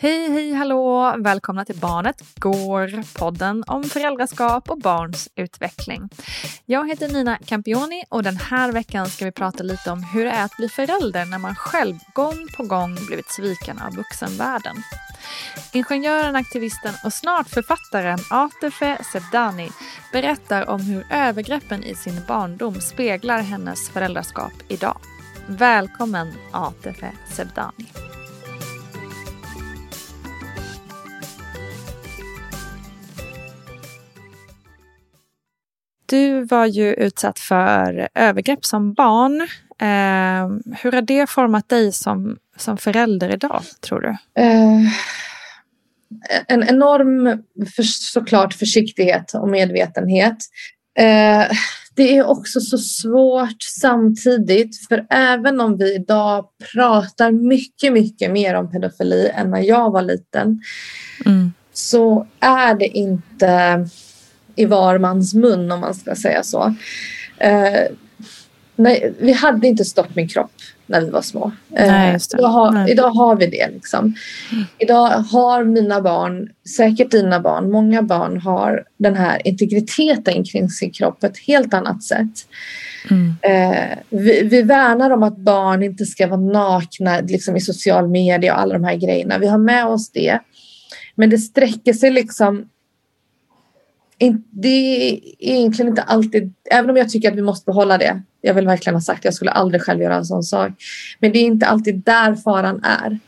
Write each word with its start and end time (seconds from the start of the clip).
Hej, 0.00 0.30
hej, 0.32 0.52
hallå! 0.52 1.14
Välkomna 1.18 1.64
till 1.64 1.76
Barnet 1.76 2.22
Går, 2.36 3.18
podden 3.18 3.64
om 3.66 3.84
föräldraskap 3.84 4.70
och 4.70 4.78
barns 4.78 5.28
utveckling. 5.36 6.08
Jag 6.66 6.88
heter 6.88 7.08
Nina 7.08 7.38
Campioni 7.38 8.04
och 8.08 8.22
den 8.22 8.36
här 8.36 8.72
veckan 8.72 9.06
ska 9.06 9.24
vi 9.24 9.32
prata 9.32 9.62
lite 9.62 9.90
om 9.90 10.02
hur 10.02 10.24
det 10.24 10.30
är 10.30 10.44
att 10.44 10.56
bli 10.56 10.68
förälder 10.68 11.24
när 11.24 11.38
man 11.38 11.54
själv 11.54 11.94
gång 12.14 12.46
på 12.56 12.62
gång 12.62 12.96
blivit 13.06 13.30
sviken 13.30 13.78
av 13.78 13.94
vuxenvärlden. 13.94 14.76
Ingenjören, 15.72 16.36
aktivisten 16.36 16.94
och 17.04 17.12
snart 17.12 17.48
författaren 17.48 18.18
Atefe 18.30 18.98
Sebdani 19.12 19.68
berättar 20.12 20.68
om 20.68 20.80
hur 20.80 21.06
övergreppen 21.10 21.84
i 21.84 21.94
sin 21.94 22.20
barndom 22.28 22.74
speglar 22.74 23.40
hennes 23.40 23.90
föräldraskap 23.90 24.52
idag. 24.68 24.98
Välkommen 25.46 26.32
Atefe 26.52 27.12
Sebdani. 27.36 27.86
Du 36.08 36.44
var 36.44 36.66
ju 36.66 36.94
utsatt 36.94 37.38
för 37.38 38.08
övergrepp 38.14 38.64
som 38.64 38.92
barn. 38.94 39.40
Eh, 39.80 40.74
hur 40.82 40.92
har 40.92 41.02
det 41.02 41.30
format 41.30 41.68
dig 41.68 41.92
som, 41.92 42.36
som 42.56 42.76
förälder 42.78 43.34
idag, 43.34 43.62
tror 43.80 44.00
du? 44.00 44.08
Eh, 44.42 44.92
en 46.46 46.68
enorm, 46.68 47.42
för, 47.76 47.82
såklart, 47.82 48.54
försiktighet 48.54 49.34
och 49.34 49.48
medvetenhet. 49.48 50.36
Eh, 50.98 51.44
det 51.96 52.16
är 52.16 52.26
också 52.26 52.60
så 52.60 52.78
svårt 52.78 53.62
samtidigt, 53.80 54.86
för 54.88 55.06
även 55.10 55.60
om 55.60 55.76
vi 55.76 55.94
idag 55.94 56.46
pratar 56.74 57.30
mycket, 57.32 57.92
mycket 57.92 58.30
mer 58.30 58.54
om 58.54 58.70
pedofili 58.70 59.28
än 59.34 59.50
när 59.50 59.60
jag 59.60 59.90
var 59.90 60.02
liten, 60.02 60.62
Mm. 61.26 61.52
så 61.72 62.26
är 62.40 62.74
det 62.74 62.86
inte 62.86 63.86
i 64.58 64.64
var 64.64 64.98
mans 64.98 65.34
mun 65.34 65.72
om 65.72 65.80
man 65.80 65.94
ska 65.94 66.14
säga 66.14 66.42
så. 66.42 66.74
Eh, 67.38 67.82
nej, 68.76 69.14
vi 69.18 69.32
hade 69.32 69.68
inte 69.68 69.84
Stopp 69.84 70.14
min 70.14 70.28
kropp 70.28 70.52
när 70.86 71.00
vi 71.00 71.10
var 71.10 71.22
små. 71.22 71.52
Eh, 71.76 71.86
Nej, 71.86 72.18
idag, 72.34 72.48
har, 72.48 72.90
idag 72.90 73.10
har 73.10 73.36
vi 73.36 73.46
det. 73.46 73.70
Liksom. 73.72 74.14
Idag 74.78 75.08
har 75.08 75.64
mina 75.64 76.00
barn, 76.00 76.48
säkert 76.76 77.10
dina 77.10 77.40
barn, 77.40 77.70
många 77.70 78.02
barn 78.02 78.40
har 78.40 78.84
den 78.96 79.16
här 79.16 79.46
integriteten 79.48 80.44
kring 80.44 80.68
sin 80.70 80.90
kropp 80.90 81.20
på 81.20 81.26
ett 81.26 81.38
helt 81.38 81.74
annat 81.74 82.02
sätt. 82.02 82.46
Mm. 83.10 83.34
Eh, 83.42 83.98
vi, 84.10 84.42
vi 84.42 84.62
värnar 84.62 85.10
om 85.10 85.22
att 85.22 85.36
barn 85.36 85.82
inte 85.82 86.06
ska 86.06 86.26
vara 86.26 86.40
nakna 86.40 87.20
liksom, 87.20 87.56
i 87.56 87.60
social 87.60 88.08
media 88.08 88.54
och 88.54 88.60
alla 88.60 88.74
de 88.74 88.84
här 88.84 88.96
grejerna. 88.96 89.38
Vi 89.38 89.46
har 89.46 89.58
med 89.58 89.86
oss 89.86 90.10
det. 90.10 90.38
Men 91.14 91.30
det 91.30 91.38
sträcker 91.38 91.92
sig 91.92 92.10
liksom 92.10 92.68
det 94.50 94.68
är 95.12 95.18
egentligen 95.38 95.88
inte 95.88 96.02
alltid, 96.02 96.54
även 96.70 96.90
om 96.90 96.96
jag 96.96 97.08
tycker 97.10 97.30
att 97.30 97.36
vi 97.36 97.42
måste 97.42 97.64
behålla 97.66 97.98
det. 97.98 98.22
Jag 98.40 98.54
vill 98.54 98.66
verkligen 98.66 98.94
ha 98.94 99.00
sagt, 99.00 99.24
jag 99.24 99.34
skulle 99.34 99.50
aldrig 99.50 99.82
själv 99.82 100.02
göra 100.02 100.14
en 100.16 100.24
sån 100.24 100.42
sak. 100.42 100.70
Men 101.18 101.32
det 101.32 101.38
är 101.38 101.42
inte 101.42 101.66
alltid 101.66 102.02
där 102.04 102.34
faran 102.34 102.84
är. 102.84 103.18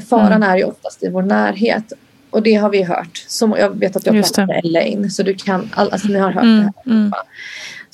Faran 0.00 0.32
Mm. 0.32 0.42
är 0.50 0.56
ju 0.56 0.64
oftast 0.64 1.02
i 1.02 1.08
vår 1.08 1.22
närhet. 1.22 1.92
Och 2.30 2.42
det 2.42 2.54
har 2.54 2.70
vi 2.70 2.82
hört. 2.82 3.24
Som, 3.28 3.54
jag 3.58 3.78
vet 3.78 3.96
att 3.96 4.04
har 4.10 4.16
Just 4.16 4.34
pratat 4.34 4.48
med 4.48 4.64
Elaine, 4.64 5.10
så 5.10 5.22
du 5.22 5.34
kan, 5.34 5.68
all- 5.74 5.90
alltså 5.90 6.08
ni 6.08 6.18
har 6.18 6.30
hört 6.32 6.42
det 6.42 6.48
Mm, 6.48 6.62
här. 6.62 6.92
mm. 6.92 7.12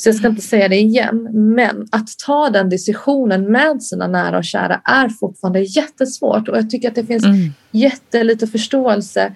Så 0.02 0.08
jag 0.08 0.16
ska 0.16 0.26
inte 0.28 0.42
säga 0.42 0.68
det 0.68 0.76
igen. 0.80 1.28
Men 1.32 1.88
att 1.92 2.08
ta 2.26 2.50
den 2.50 2.68
diskussionen 2.68 3.52
med 3.52 3.82
sina 3.82 4.06
nära 4.06 4.38
och 4.38 4.44
kära 4.44 4.80
är 4.84 5.08
fortfarande 5.08 5.60
jättesvårt. 5.60 6.48
Och 6.48 6.56
jag 6.56 6.70
tycker 6.70 6.88
att 6.88 6.94
det 6.94 7.06
finns 7.06 7.24
Mm. 7.24 7.52
jättelite 7.70 8.46
förståelse. 8.46 9.32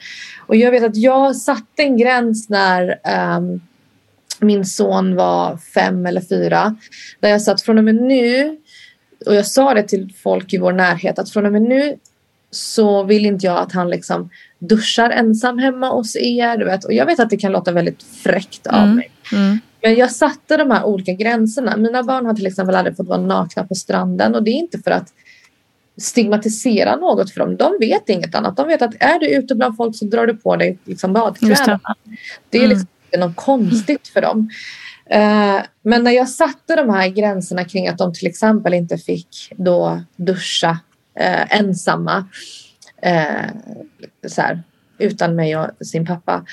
Och 0.47 0.57
jag 0.57 0.71
vet 0.71 0.83
att 0.83 0.97
jag 0.97 1.37
satte 1.37 1.83
en 1.83 1.97
gräns 1.97 2.49
när 2.49 2.99
ehm, 3.05 3.61
min 4.41 4.65
son 4.65 5.15
var 5.17 5.57
fem 5.57 6.07
eller 6.07 6.21
fyra. 6.21 6.77
Där 7.21 7.29
jag 7.29 7.43
sa 7.43 7.53
att 7.53 7.63
från 7.63 7.79
och 7.79 7.85
med 7.85 7.95
nu, 7.95 8.57
och 9.27 9.35
jag 9.35 9.47
sa 9.47 9.75
det 9.75 9.83
till 9.83 10.13
folk 10.23 10.53
i 10.53 10.59
vår 10.59 10.73
närhet, 10.73 11.19
att 11.19 11.31
från 11.31 11.47
och 11.47 11.53
med 11.53 11.63
nu 11.63 11.97
så 12.51 13.03
vill 13.03 13.27
inte 13.27 13.47
jag 13.47 13.59
att 13.59 13.73
han 13.73 13.91
liksom 13.91 14.31
duschar 14.59 15.11
ensam 15.11 15.59
hemma 15.59 15.89
hos 15.89 16.17
er. 16.17 16.57
Du 16.57 16.65
vet. 16.65 16.85
Och 16.85 16.93
jag 16.93 17.07
vet 17.07 17.21
att 17.21 17.31
det 17.31 17.37
kan 17.37 17.53
låta 17.53 17.73
väldigt 17.73 18.03
fräckt 18.03 18.67
av 18.67 18.83
Mm. 18.83 18.97
mig. 18.97 19.11
Mm. 19.33 19.59
Men 19.87 19.95
jag 19.95 20.13
satte 20.13 20.57
de 20.57 20.71
här 20.71 20.85
olika 20.85 21.13
gränserna. 21.13 21.77
Mina 21.77 22.03
barn 22.03 22.27
har 22.27 22.35
till 22.35 22.47
exempel 22.47 22.75
aldrig 22.75 22.97
fått 22.97 23.09
vara 23.09 23.21
nakna 23.21 23.65
på 23.65 23.75
stranden 23.75 24.35
och 24.35 24.43
det 24.43 24.51
är 24.51 24.59
inte 24.59 24.79
för 24.79 24.91
att 24.91 25.13
stigmatisera 25.97 26.97
något 26.97 27.31
för 27.31 27.41
dem. 27.41 27.57
De 27.57 27.79
vet 27.81 28.09
inget 28.09 28.35
annat. 28.35 28.57
De 28.57 28.69
vet 28.69 28.83
att 28.83 28.95
är 29.01 29.19
du 29.19 29.29
ute 29.29 29.55
bland 29.55 29.77
folk 29.77 29.97
så 29.97 30.05
drar 30.05 30.27
du 30.27 30.37
på 30.37 30.57
dig 30.57 30.79
liksom 30.85 31.13
badkläderna. 31.13 31.81
Det. 32.05 32.17
det. 32.51 32.59
är 32.59 32.65
mm. 32.65 32.71
liksom 32.71 32.89
inte 33.05 33.27
något 33.27 33.37
konstigt 33.37 34.09
för 34.09 34.23
dem. 34.23 34.51
Uh, 35.15 35.63
men 35.83 36.05
när 36.05 36.11
jag 36.11 36.29
satte 36.29 36.77
de 36.77 36.91
här 36.91 37.09
gränserna 37.09 37.65
kring 37.65 37.89
att 37.89 37.99
de 37.99 38.15
till 38.15 38.27
exempel 38.27 38.75
inte 38.75 38.99
fick 38.99 39.53
då 39.57 40.01
duscha 40.17 40.71
uh, 41.21 41.57
ensamma 41.59 42.19
uh, 43.07 43.51
så 44.29 44.41
här, 44.41 44.63
utan 44.99 45.37
mig 45.37 45.57
och 45.57 45.87
sin 45.87 46.07
pappa 46.07 46.45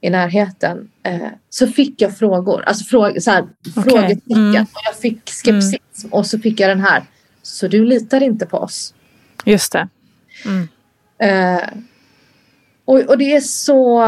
i 0.00 0.10
närheten 0.10 0.88
så 1.50 1.66
fick 1.66 2.00
jag 2.00 2.18
frågor, 2.18 2.62
alltså 2.62 2.84
fråg, 2.84 3.22
så 3.22 3.30
här, 3.30 3.42
okay. 3.42 3.82
frågetecken. 3.82 4.36
Mm. 4.36 4.62
Och 4.62 4.80
jag 4.84 4.96
fick 4.96 5.30
skepsis 5.30 6.04
mm. 6.04 6.12
och 6.12 6.26
så 6.26 6.38
fick 6.38 6.60
jag 6.60 6.70
den 6.70 6.80
här 6.80 7.04
så 7.42 7.68
du 7.68 7.84
litar 7.84 8.22
inte 8.22 8.46
på 8.46 8.58
oss. 8.58 8.94
Just 9.44 9.72
det. 9.72 9.88
Mm. 10.44 10.68
Eh, 11.18 11.68
och, 12.84 13.00
och 13.00 13.18
det 13.18 13.36
är 13.36 13.40
så... 13.40 14.02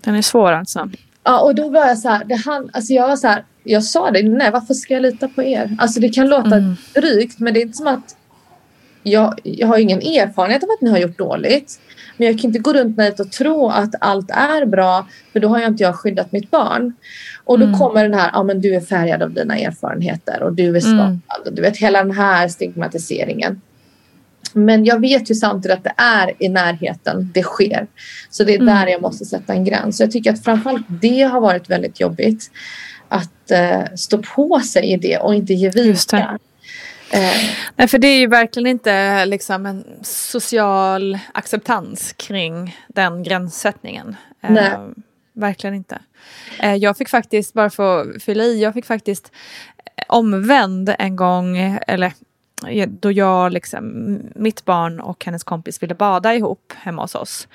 Den 0.00 0.14
är 0.14 0.22
svår 0.22 0.52
alltså. 0.52 0.90
Ja, 1.24 1.40
och 1.40 1.54
då 1.54 1.68
var 1.68 1.86
jag 1.86 1.98
så 1.98 2.08
här, 2.08 2.24
det 2.24 2.34
han, 2.34 2.70
alltså 2.72 2.92
jag 2.92 3.08
var 3.08 3.16
så 3.16 3.28
här, 3.28 3.44
jag 3.64 3.84
sa 3.84 4.10
det, 4.10 4.22
nej 4.22 4.50
varför 4.50 4.74
ska 4.74 4.94
jag 4.94 5.02
lita 5.02 5.28
på 5.28 5.42
er? 5.42 5.76
Alltså 5.78 6.00
det 6.00 6.08
kan 6.08 6.28
låta 6.28 6.56
mm. 6.56 6.76
drygt 6.94 7.38
men 7.38 7.54
det 7.54 7.60
är 7.60 7.62
inte 7.62 7.76
som 7.76 7.86
att 7.86 8.16
jag, 9.02 9.40
jag 9.42 9.66
har 9.66 9.78
ingen 9.78 9.98
erfarenhet 9.98 10.62
av 10.62 10.70
att 10.70 10.80
ni 10.80 10.90
har 10.90 10.98
gjort 10.98 11.18
dåligt. 11.18 11.80
Men 12.16 12.26
jag 12.26 12.38
kan 12.38 12.48
inte 12.48 12.58
gå 12.58 12.72
runt 12.72 12.96
naivt 12.96 13.20
och 13.20 13.32
tro 13.32 13.68
att 13.68 13.94
allt 14.00 14.30
är 14.30 14.66
bra 14.66 15.06
för 15.32 15.40
då 15.40 15.48
har 15.48 15.60
jag 15.60 15.70
inte 15.70 15.82
jag 15.82 15.94
skyddat 15.94 16.32
mitt 16.32 16.50
barn. 16.50 16.92
Och 17.44 17.58
då 17.58 17.66
mm. 17.66 17.78
kommer 17.78 18.02
den 18.02 18.14
här, 18.14 18.30
ja 18.32 18.42
men 18.42 18.60
du 18.60 18.74
är 18.74 18.80
färgad 18.80 19.22
av 19.22 19.30
dina 19.30 19.58
erfarenheter 19.58 20.42
och 20.42 20.52
du 20.52 20.64
är 20.64 20.68
mm. 20.68 20.80
skapad. 20.80 21.46
Mm. 21.46 21.54
du 21.54 21.62
vet 21.62 21.76
hela 21.76 22.04
den 22.04 22.16
här 22.16 22.48
stigmatiseringen. 22.48 23.60
Men 24.52 24.84
jag 24.84 25.00
vet 25.00 25.30
ju 25.30 25.34
samtidigt 25.34 25.76
att 25.78 25.84
det 25.84 25.94
är 25.96 26.32
i 26.38 26.48
närheten 26.48 27.30
det 27.34 27.42
sker. 27.42 27.86
Så 28.30 28.44
det 28.44 28.54
är 28.54 28.60
mm. 28.60 28.74
där 28.74 28.86
jag 28.86 29.02
måste 29.02 29.24
sätta 29.24 29.52
en 29.52 29.64
gräns. 29.64 29.96
Så 29.96 30.02
jag 30.02 30.10
tycker 30.10 30.32
att 30.32 30.44
framförallt 30.44 30.86
det 30.88 31.22
har 31.22 31.40
varit 31.40 31.70
väldigt 31.70 32.00
jobbigt. 32.00 32.50
Att 33.08 33.52
uh, 33.52 33.94
stå 33.94 34.18
på 34.18 34.60
sig 34.60 34.92
i 34.92 34.96
det 34.96 35.18
och 35.18 35.34
inte 35.34 35.54
ge 35.54 35.70
vika. 35.70 36.38
Eh. 37.12 37.56
Nej, 37.76 37.88
för 37.88 37.98
det 37.98 38.06
är 38.06 38.18
ju 38.18 38.26
verkligen 38.26 38.66
inte 38.66 39.24
liksom 39.24 39.66
en 39.66 39.84
social 40.02 41.18
acceptans 41.34 42.12
kring 42.12 42.76
den 42.88 43.22
gränssättningen. 43.22 44.16
Eh, 44.40 44.88
verkligen 45.32 45.74
inte. 45.74 45.98
Eh, 46.60 46.74
jag 46.74 46.96
fick 46.96 47.08
faktiskt, 47.08 47.52
bara 47.54 47.70
för 47.70 48.00
att 48.00 48.22
fylla 48.22 48.44
i, 48.44 48.62
jag 48.62 48.74
fick 48.74 48.86
faktiskt 48.86 49.32
omvänd 50.08 50.94
en 50.98 51.16
gång, 51.16 51.56
eller 51.86 52.12
då 52.86 53.12
jag, 53.12 53.52
liksom, 53.52 54.18
mitt 54.34 54.64
barn 54.64 55.00
och 55.00 55.24
hennes 55.24 55.44
kompis 55.44 55.82
ville 55.82 55.94
bada 55.94 56.34
ihop 56.34 56.72
hemma 56.76 57.02
hos 57.02 57.14
oss. 57.14 57.48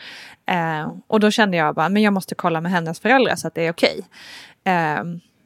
Eh, 0.46 0.92
och 1.08 1.20
då 1.20 1.32
kände 1.32 1.58
jag 1.58 1.76
bara, 1.76 1.90
men 1.90 2.02
jag 2.02 2.14
måste 2.14 2.36
kolla 2.36 2.62
med 2.62 2.72
hennes 2.72 3.00
föräldrar 3.00 3.36
så 3.36 3.48
att 3.48 3.56
det 3.56 3.68
är 3.68 3.72
okej. 3.72 4.02
Eh, 4.64 5.04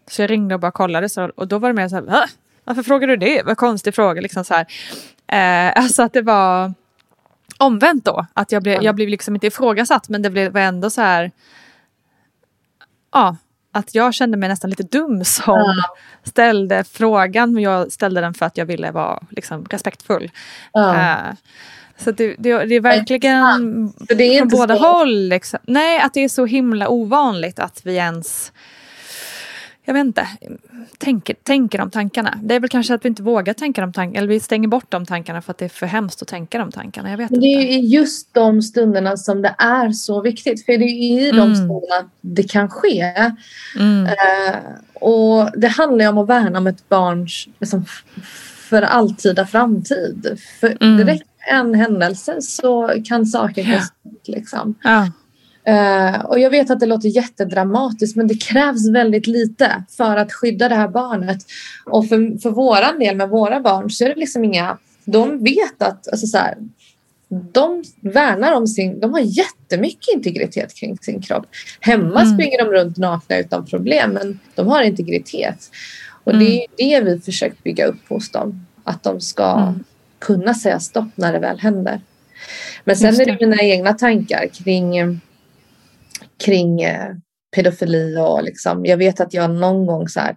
så 0.07 0.21
jag 0.21 0.29
ringde 0.29 0.55
och 0.55 0.61
bara 0.61 0.71
kollade 0.71 1.09
så, 1.09 1.31
och 1.35 1.47
då 1.47 1.57
var 1.57 1.69
det 1.69 1.75
mer 1.75 1.87
så 1.87 1.95
här, 1.95 2.29
varför 2.69 2.83
frågar 2.83 3.07
du 3.07 3.15
det? 3.15 3.43
Vad 3.45 3.57
konstig 3.57 3.95
fråga. 3.95 4.21
Liksom 4.21 4.45
så 4.45 4.53
här. 4.53 4.65
Eh, 5.27 5.83
alltså 5.83 6.03
att 6.03 6.13
det 6.13 6.21
var 6.21 6.73
omvänt 7.57 8.05
då. 8.05 8.25
Att 8.33 8.51
jag 8.51 8.63
blev, 8.63 8.83
jag 8.83 8.95
blev 8.95 9.09
liksom 9.09 9.35
inte 9.35 9.47
ifrågasatt 9.47 10.09
men 10.09 10.21
det 10.21 10.29
blev, 10.29 10.53
var 10.53 10.61
ändå 10.61 10.89
så 10.89 11.01
här. 11.01 11.31
Ja, 13.13 13.35
att 13.71 13.95
jag 13.95 14.13
kände 14.13 14.37
mig 14.37 14.49
nästan 14.49 14.69
lite 14.69 14.83
dum 14.83 15.25
som 15.25 15.59
ja. 15.59 15.97
ställde 16.23 16.83
frågan. 16.83 17.53
Men 17.53 17.63
jag 17.63 17.91
ställde 17.91 18.21
den 18.21 18.33
för 18.33 18.45
att 18.45 18.57
jag 18.57 18.65
ville 18.65 18.91
vara 18.91 19.23
liksom, 19.29 19.65
respektfull. 19.65 20.31
Ja. 20.73 20.93
Uh, 20.93 21.35
så 21.97 22.11
det, 22.11 22.35
det, 22.39 22.65
det, 22.65 22.75
är 22.75 22.81
verkligen 22.81 23.93
det 23.99 24.23
är 24.23 24.39
från 24.39 24.49
båda 24.49 24.77
så. 24.77 24.87
håll. 24.87 25.27
Liksom. 25.27 25.59
Nej, 25.63 25.99
att 25.99 26.13
det 26.13 26.23
är 26.23 26.29
så 26.29 26.45
himla 26.45 26.89
ovanligt 26.89 27.59
att 27.59 27.81
vi 27.83 27.95
ens 27.95 28.51
jag 29.89 29.93
vet 29.93 30.05
inte, 30.05 30.27
tänker, 30.97 31.35
tänker 31.43 31.77
de 31.77 31.91
tankarna. 31.91 32.39
Det 32.43 32.55
är 32.55 32.59
väl 32.59 32.69
kanske 32.69 32.93
att 32.93 33.05
vi 33.05 33.09
inte 33.09 33.23
vågar 33.23 33.53
tänka 33.53 33.81
de 33.81 33.93
tankarna, 33.93 34.17
eller 34.19 34.27
vi 34.27 34.39
stänger 34.39 34.67
bort 34.67 34.91
de 34.91 35.05
tankarna 35.05 35.41
för 35.41 35.51
att 35.51 35.57
det 35.57 35.65
är 35.65 35.69
för 35.69 35.85
hemskt 35.85 36.21
att 36.21 36.27
tänka 36.27 36.57
de 36.57 36.71
tankarna. 36.71 37.09
Jag 37.09 37.17
vet 37.17 37.29
det 37.29 37.35
är 37.35 37.61
inte. 37.61 37.95
just 37.95 38.33
de 38.33 38.61
stunderna 38.61 39.17
som 39.17 39.41
det 39.41 39.55
är 39.57 39.91
så 39.91 40.21
viktigt, 40.21 40.65
för 40.65 40.77
det 40.77 40.85
är 40.85 41.27
i 41.27 41.31
de 41.31 41.39
mm. 41.39 41.55
stunderna 41.55 42.09
det 42.21 42.43
kan 42.43 42.69
ske. 42.69 43.13
Mm. 43.79 44.05
Uh, 44.05 44.55
och 44.93 45.59
det 45.59 45.67
handlar 45.67 46.05
ju 46.05 46.09
om 46.09 46.17
att 46.17 46.29
värna 46.29 46.57
om 46.57 46.67
ett 46.67 46.89
barns 46.89 47.47
liksom, 47.59 47.85
för 48.69 48.81
alltida 48.81 49.47
framtid. 49.47 50.39
För 50.59 50.77
mm. 50.81 50.97
det 50.97 51.13
räcker 51.13 51.27
en 51.51 51.75
händelse 51.75 52.41
så 52.41 52.93
kan 53.05 53.25
saker 53.25 53.63
gå 53.63 53.71
ja. 53.71 54.11
liksom. 54.25 54.75
Ja. 54.83 55.07
Uh, 55.69 56.25
och 56.25 56.39
jag 56.39 56.49
vet 56.49 56.71
att 56.71 56.79
det 56.79 56.85
låter 56.85 57.09
jättedramatiskt 57.09 58.15
men 58.15 58.27
det 58.27 58.35
krävs 58.35 58.89
väldigt 58.89 59.27
lite 59.27 59.83
för 59.97 60.17
att 60.17 60.33
skydda 60.33 60.69
det 60.69 60.75
här 60.75 60.87
barnet. 60.87 61.37
Och 61.85 62.07
för, 62.07 62.41
för 62.41 62.49
våran 62.49 62.99
del 62.99 63.15
med 63.15 63.29
våra 63.29 63.59
barn 63.59 63.89
så 63.89 64.05
är 64.05 64.09
det 64.09 64.15
liksom 64.15 64.43
inga... 64.43 64.77
De 65.05 65.43
vet 65.43 65.81
att 65.81 66.07
alltså 66.07 66.27
så 66.27 66.37
här, 66.37 66.57
de 67.29 67.83
värnar 68.01 68.53
om 68.53 68.67
sin... 68.67 68.99
De 68.99 69.13
har 69.13 69.19
jättemycket 69.19 70.13
integritet 70.13 70.75
kring 70.75 70.97
sin 70.97 71.21
kropp. 71.21 71.45
Hemma 71.79 72.21
mm. 72.21 72.33
springer 72.33 72.57
de 72.57 72.71
runt 72.71 72.97
nakna 72.97 73.37
utan 73.37 73.65
problem 73.65 74.11
men 74.11 74.39
de 74.55 74.67
har 74.67 74.83
integritet. 74.83 75.71
Och 76.23 76.33
mm. 76.33 76.45
det 76.45 76.65
är 76.77 77.01
det 77.01 77.05
vi 77.05 77.19
försökt 77.19 77.63
bygga 77.63 77.85
upp 77.85 78.09
hos 78.09 78.31
dem. 78.31 78.65
Att 78.83 79.03
de 79.03 79.21
ska 79.21 79.51
mm. 79.51 79.83
kunna 80.19 80.53
säga 80.53 80.79
stopp 80.79 81.09
när 81.15 81.33
det 81.33 81.39
väl 81.39 81.59
händer. 81.59 82.01
Men 82.83 82.95
sen 82.95 83.21
är 83.21 83.25
det 83.25 83.37
mina 83.39 83.61
egna 83.61 83.93
tankar 83.93 84.47
kring 84.47 85.19
kring 86.39 86.81
eh, 86.81 87.09
pedofili 87.55 88.17
och 88.17 88.43
liksom, 88.43 88.85
jag 88.85 88.97
vet 88.97 89.19
att 89.19 89.33
jag 89.33 89.51
någon 89.51 89.85
gång 89.85 90.07
så 90.07 90.19
här, 90.19 90.35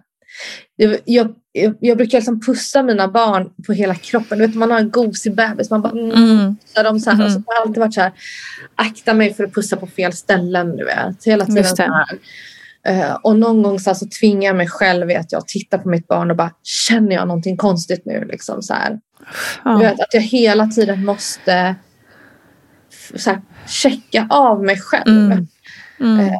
jag, 0.75 0.97
jag, 1.05 1.35
jag 1.79 1.97
brukar 1.97 2.17
liksom 2.17 2.41
pussa 2.41 2.83
mina 2.83 3.07
barn 3.07 3.49
på 3.67 3.73
hela 3.73 3.95
kroppen. 3.95 4.37
Du 4.37 4.47
vet, 4.47 4.55
man 4.55 4.71
har 4.71 4.79
en 4.79 4.91
gosig 4.91 5.35
bebis. 5.35 5.69
Man 5.69 5.81
bara 5.81 5.91
mm, 5.91 6.11
mm. 6.11 6.55
dem 6.75 6.99
så 6.99 7.09
här. 7.09 7.15
Mm. 7.15 7.25
Och 7.25 7.31
så 7.31 7.37
har 7.37 7.55
jag 7.55 7.67
alltid 7.67 7.79
varit 7.79 7.93
så 7.93 8.01
här. 8.01 8.11
Akta 8.75 9.13
mig 9.13 9.33
för 9.33 9.43
att 9.43 9.53
pussa 9.53 9.77
på 9.77 9.87
fel 9.87 10.13
ställen. 10.13 10.77
Du 10.77 10.85
vet. 10.85 11.25
Hela 11.25 11.45
tiden 11.45 11.65
så 11.65 11.83
här. 11.83 12.17
Uh, 12.89 13.15
och 13.23 13.35
någon 13.35 13.63
gång 13.63 13.79
så, 13.79 13.89
här, 13.89 13.95
så 13.95 14.05
tvingar 14.19 14.47
jag 14.47 14.55
mig 14.55 14.67
själv 14.67 15.07
vet 15.07 15.31
jag, 15.31 15.39
att 15.39 15.47
titta 15.47 15.77
på 15.77 15.89
mitt 15.89 16.07
barn 16.07 16.31
och 16.31 16.37
bara 16.37 16.51
känner 16.63 17.15
jag 17.15 17.27
någonting 17.27 17.57
konstigt 17.57 18.05
nu? 18.05 18.27
Liksom, 18.31 18.61
så. 18.61 18.75
Du 19.63 19.77
vet, 19.77 19.99
att 19.99 20.13
jag 20.13 20.21
hela 20.21 20.67
tiden 20.67 21.05
måste 21.05 21.75
så 23.15 23.29
här, 23.29 23.41
checka 23.67 24.27
av 24.29 24.63
mig 24.63 24.79
själv. 24.79 25.31
Mm. 25.31 25.47
Mm. 26.03 26.19
Eh, 26.19 26.33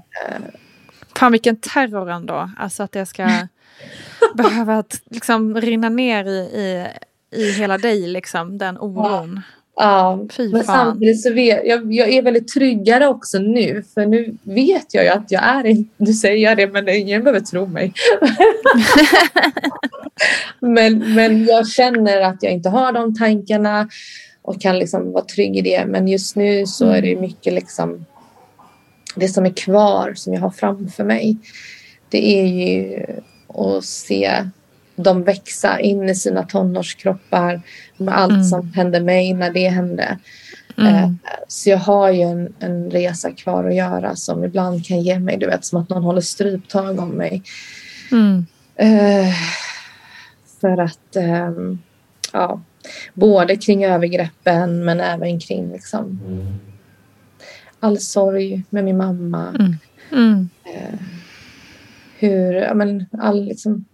Fan 1.16 1.32
vilken 1.32 1.56
terror 1.56 2.12
ändå. 2.12 2.50
Alltså 2.58 2.84
att 2.84 2.92
det 2.92 3.06
ska 3.06 3.28
behöva 4.36 4.84
liksom 5.10 5.62
rinna 5.62 5.90
ner 5.90 6.26
i, 6.26 6.38
i, 6.38 6.88
i 7.42 7.52
hela 7.52 7.78
dig, 7.78 8.08
liksom, 8.08 8.58
den 8.58 8.78
oron. 8.78 9.42
Ja, 9.76 10.20
Fy 10.32 10.52
men 10.52 10.64
fan. 10.64 10.76
samtidigt 10.76 11.22
så 11.22 11.34
vet 11.34 11.66
jag, 11.66 11.94
jag 11.94 12.10
är 12.10 12.22
väldigt 12.22 12.48
tryggare 12.48 13.08
också 13.08 13.40
nu 13.40 13.84
för 13.94 14.06
nu 14.06 14.38
vet 14.44 14.94
jag 14.94 15.04
ju 15.04 15.10
att 15.10 15.32
jag 15.32 15.44
är 15.44 15.66
inte, 15.66 15.90
nu 15.98 16.14
säger 16.14 16.38
jag 16.50 16.58
det 16.58 16.68
men 16.68 16.90
ingen 16.90 17.24
behöver 17.24 17.40
tro 17.40 17.66
mig. 17.66 17.94
men, 20.60 21.16
men 21.16 21.46
jag 21.46 21.68
känner 21.68 22.22
att 22.22 22.44
jag 22.44 22.52
inte 22.52 22.70
har 22.70 22.92
de 22.92 23.16
tankarna 23.16 23.90
och 24.42 24.62
kan 24.62 24.80
liksom 24.80 25.12
vara 25.12 25.26
trygg 25.26 25.58
i 25.58 25.62
det 25.62 25.86
men 25.86 26.08
just 26.08 26.36
nu 26.36 26.66
så 26.66 26.90
är 26.90 27.02
det 27.02 27.12
mm. 27.12 27.22
mycket 27.22 27.54
liksom 27.54 28.06
det 29.16 29.28
som 29.28 29.46
är 29.46 29.54
kvar 29.54 30.14
som 30.16 30.34
jag 30.34 30.42
har 30.42 30.50
framför 30.50 31.04
mig 31.04 31.38
det 32.10 32.40
är 32.40 32.48
ju 32.48 33.06
att 33.48 33.86
se 33.86 34.50
dem 34.96 35.24
växa 35.24 35.80
in 35.80 36.10
i 36.10 36.16
sina 36.16 36.44
tonårskroppar 36.44 37.62
med 37.98 38.18
allt 38.18 38.32
mm. 38.32 38.44
som 38.44 38.74
hände 38.74 39.00
mig 39.00 39.34
när 39.34 39.52
det 39.52 39.70
hände. 39.70 40.18
Mm. 40.78 40.94
Eh, 40.96 41.10
så 41.48 41.70
jag 41.70 41.78
har 41.78 42.12
ju 42.12 42.22
en, 42.22 42.54
en, 42.60 42.92
resa 42.92 43.32
kvar 43.32 43.64
att 43.64 43.76
göra 43.76 44.16
som 44.16 44.44
ibland 44.44 44.86
kan 44.86 45.02
ge 45.02 45.20
mig, 45.20 45.38
du 45.38 45.46
vet, 45.46 45.66
som 45.66 45.82
att 45.82 45.90
någon 45.90 46.04
håller 46.04 46.22
stryptag 46.22 47.00
om 47.00 47.10
mig. 47.10 47.44
Mm. 48.12 48.46
Uh, 48.82 49.34
för 50.62 50.78
att, 50.78 51.16
um, 51.16 51.82
ja, 52.34 52.62
både 53.14 53.56
kring 53.56 53.86
övergreppen 53.86 54.86
men 54.86 55.00
även 55.00 55.40
kring 55.40 55.72
liksom, 55.72 56.20
all 57.84 57.98
sorg 57.98 58.64
med 58.70 58.84
min 58.84 58.98
mamma. 58.98 59.50
Mm. 59.50 59.76
Mm. 60.12 60.50
Eh, 60.64 61.00
hur, 62.20 62.54
ja, 62.54 62.74
men 62.74 63.06
all 63.12 63.46
liksom, 63.46 63.86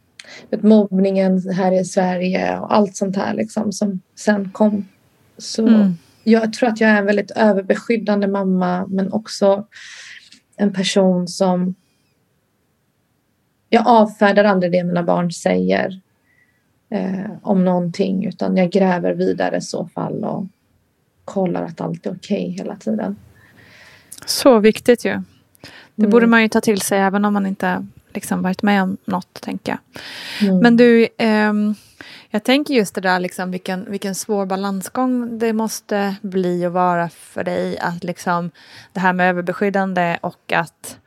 vet, 0.50 0.64
mobbningen 0.64 1.50
här 1.50 1.82
i 1.82 1.86
Sverige 1.86 2.60
och 2.60 2.76
allt 2.76 2.96
sånt 2.96 3.16
här 3.16 3.34
liksom, 3.34 3.72
som 3.72 4.02
sen 4.16 4.52
kom. 4.52 4.88
Så 5.38 5.68
mm. 5.68 5.94
jag 6.24 6.54
tror 6.54 6.70
att 6.70 6.82
jag 6.82 6.90
är 6.90 6.98
en 6.98 7.06
väldigt 7.06 7.32
överbeskyddande 7.32 8.28
mamma 8.28 8.86
men 8.88 9.14
också 9.14 9.68
en 10.58 10.74
person 10.74 11.28
som 11.28 11.76
jag 13.70 13.88
avfärdar 13.88 14.44
aldrig 14.44 14.72
det 14.72 14.84
mina 14.84 15.04
barn 15.04 15.32
säger 15.32 16.02
eh, 16.90 17.32
om 17.42 17.66
någonting 17.66 18.26
utan 18.26 18.58
jag 18.58 18.72
gräver 18.72 19.14
vidare 19.14 19.58
i 19.58 19.62
så 19.62 19.86
fall 19.88 20.24
och 20.24 20.46
kollar 21.26 21.64
att 21.64 21.82
allt 21.82 22.06
är 22.06 22.12
okej 22.12 22.46
okay 22.46 22.58
hela 22.58 22.76
tiden. 22.76 23.16
Så 24.26 24.60
viktigt 24.60 25.06
ju. 25.06 25.22
Det 25.96 26.04
mm. 26.04 26.12
borde 26.12 26.28
man 26.28 26.42
ju 26.42 26.50
ta 26.50 26.62
till 26.62 26.82
sig 26.82 27.00
även 27.00 27.26
om 27.26 27.34
man 27.34 27.46
inte 27.46 27.86
liksom 28.14 28.42
varit 28.42 28.64
med 28.64 28.84
om 28.84 28.98
något, 29.06 29.42
tänker 29.42 29.72
jag. 29.72 29.80
Mm. 30.50 30.60
Men 30.60 30.78
du, 30.78 31.08
eh, 31.18 31.54
jag 32.30 32.44
tänker 32.44 32.74
just 32.74 32.96
det 32.96 33.02
där, 33.02 33.20
liksom, 33.20 33.52
vilken, 33.52 33.92
vilken 33.92 34.16
svår 34.16 34.46
balansgång 34.46 35.40
det 35.40 35.54
måste 35.54 36.16
bli 36.22 36.66
och 36.66 36.74
vara 36.74 37.10
för 37.10 37.44
dig. 37.44 37.80
Att 37.80 38.04
liksom, 38.04 38.52
det 38.94 39.00
här 39.00 39.14
med 39.14 39.30
överbeskyddande 39.30 40.18
och 40.22 40.54
att 40.54 40.98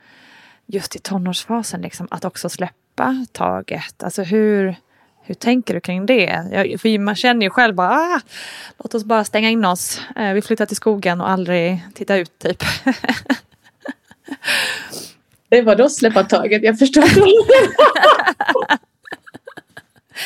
just 0.67 0.97
i 0.97 0.99
tonårsfasen, 0.99 1.81
liksom, 1.81 2.09
att 2.11 2.25
också 2.25 2.49
släppa 2.49 3.27
taget. 3.33 4.03
Alltså 4.03 4.23
hur, 4.23 4.77
hur 5.23 5.35
tänker 5.35 5.75
du 5.75 5.81
kring 5.81 6.07
det? 6.07 6.45
Jag, 6.53 6.81
för 6.81 6.99
man 6.99 7.17
känner 7.17 7.47
ju 7.47 7.51
själv 7.51 7.75
bara, 7.75 7.91
ah, 7.91 8.21
låt 8.79 8.95
oss 8.95 9.05
bara 9.05 9.25
stänga 9.25 9.51
in 9.51 9.65
oss. 9.65 10.01
Eh, 10.17 10.33
vi 10.33 10.43
flyttar 10.43 10.67
till 10.67 10.77
skogen 10.77 11.21
och 11.21 11.31
aldrig 11.31 11.81
titta 11.95 12.17
ut 12.17 12.39
typ. 12.39 12.65
Det 15.49 15.63
var 15.63 15.77
då 15.77 15.89
släppa 15.89 16.25
taget? 16.25 16.63
Jag 16.63 16.79
förstår. 16.79 17.05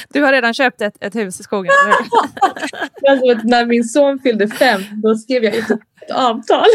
Du 0.08 0.22
har 0.22 0.32
redan 0.32 0.54
köpt 0.54 0.80
ett, 0.80 0.96
ett 1.00 1.14
hus 1.14 1.40
i 1.40 1.42
skogen, 1.42 1.72
alltså, 1.82 3.46
När 3.48 3.66
min 3.66 3.84
son 3.84 4.18
fyllde 4.18 4.48
fem, 4.48 4.82
då 5.02 5.14
skrev 5.14 5.44
jag 5.44 5.54
ett, 5.54 5.70
ett 5.70 6.10
avtal. 6.14 6.66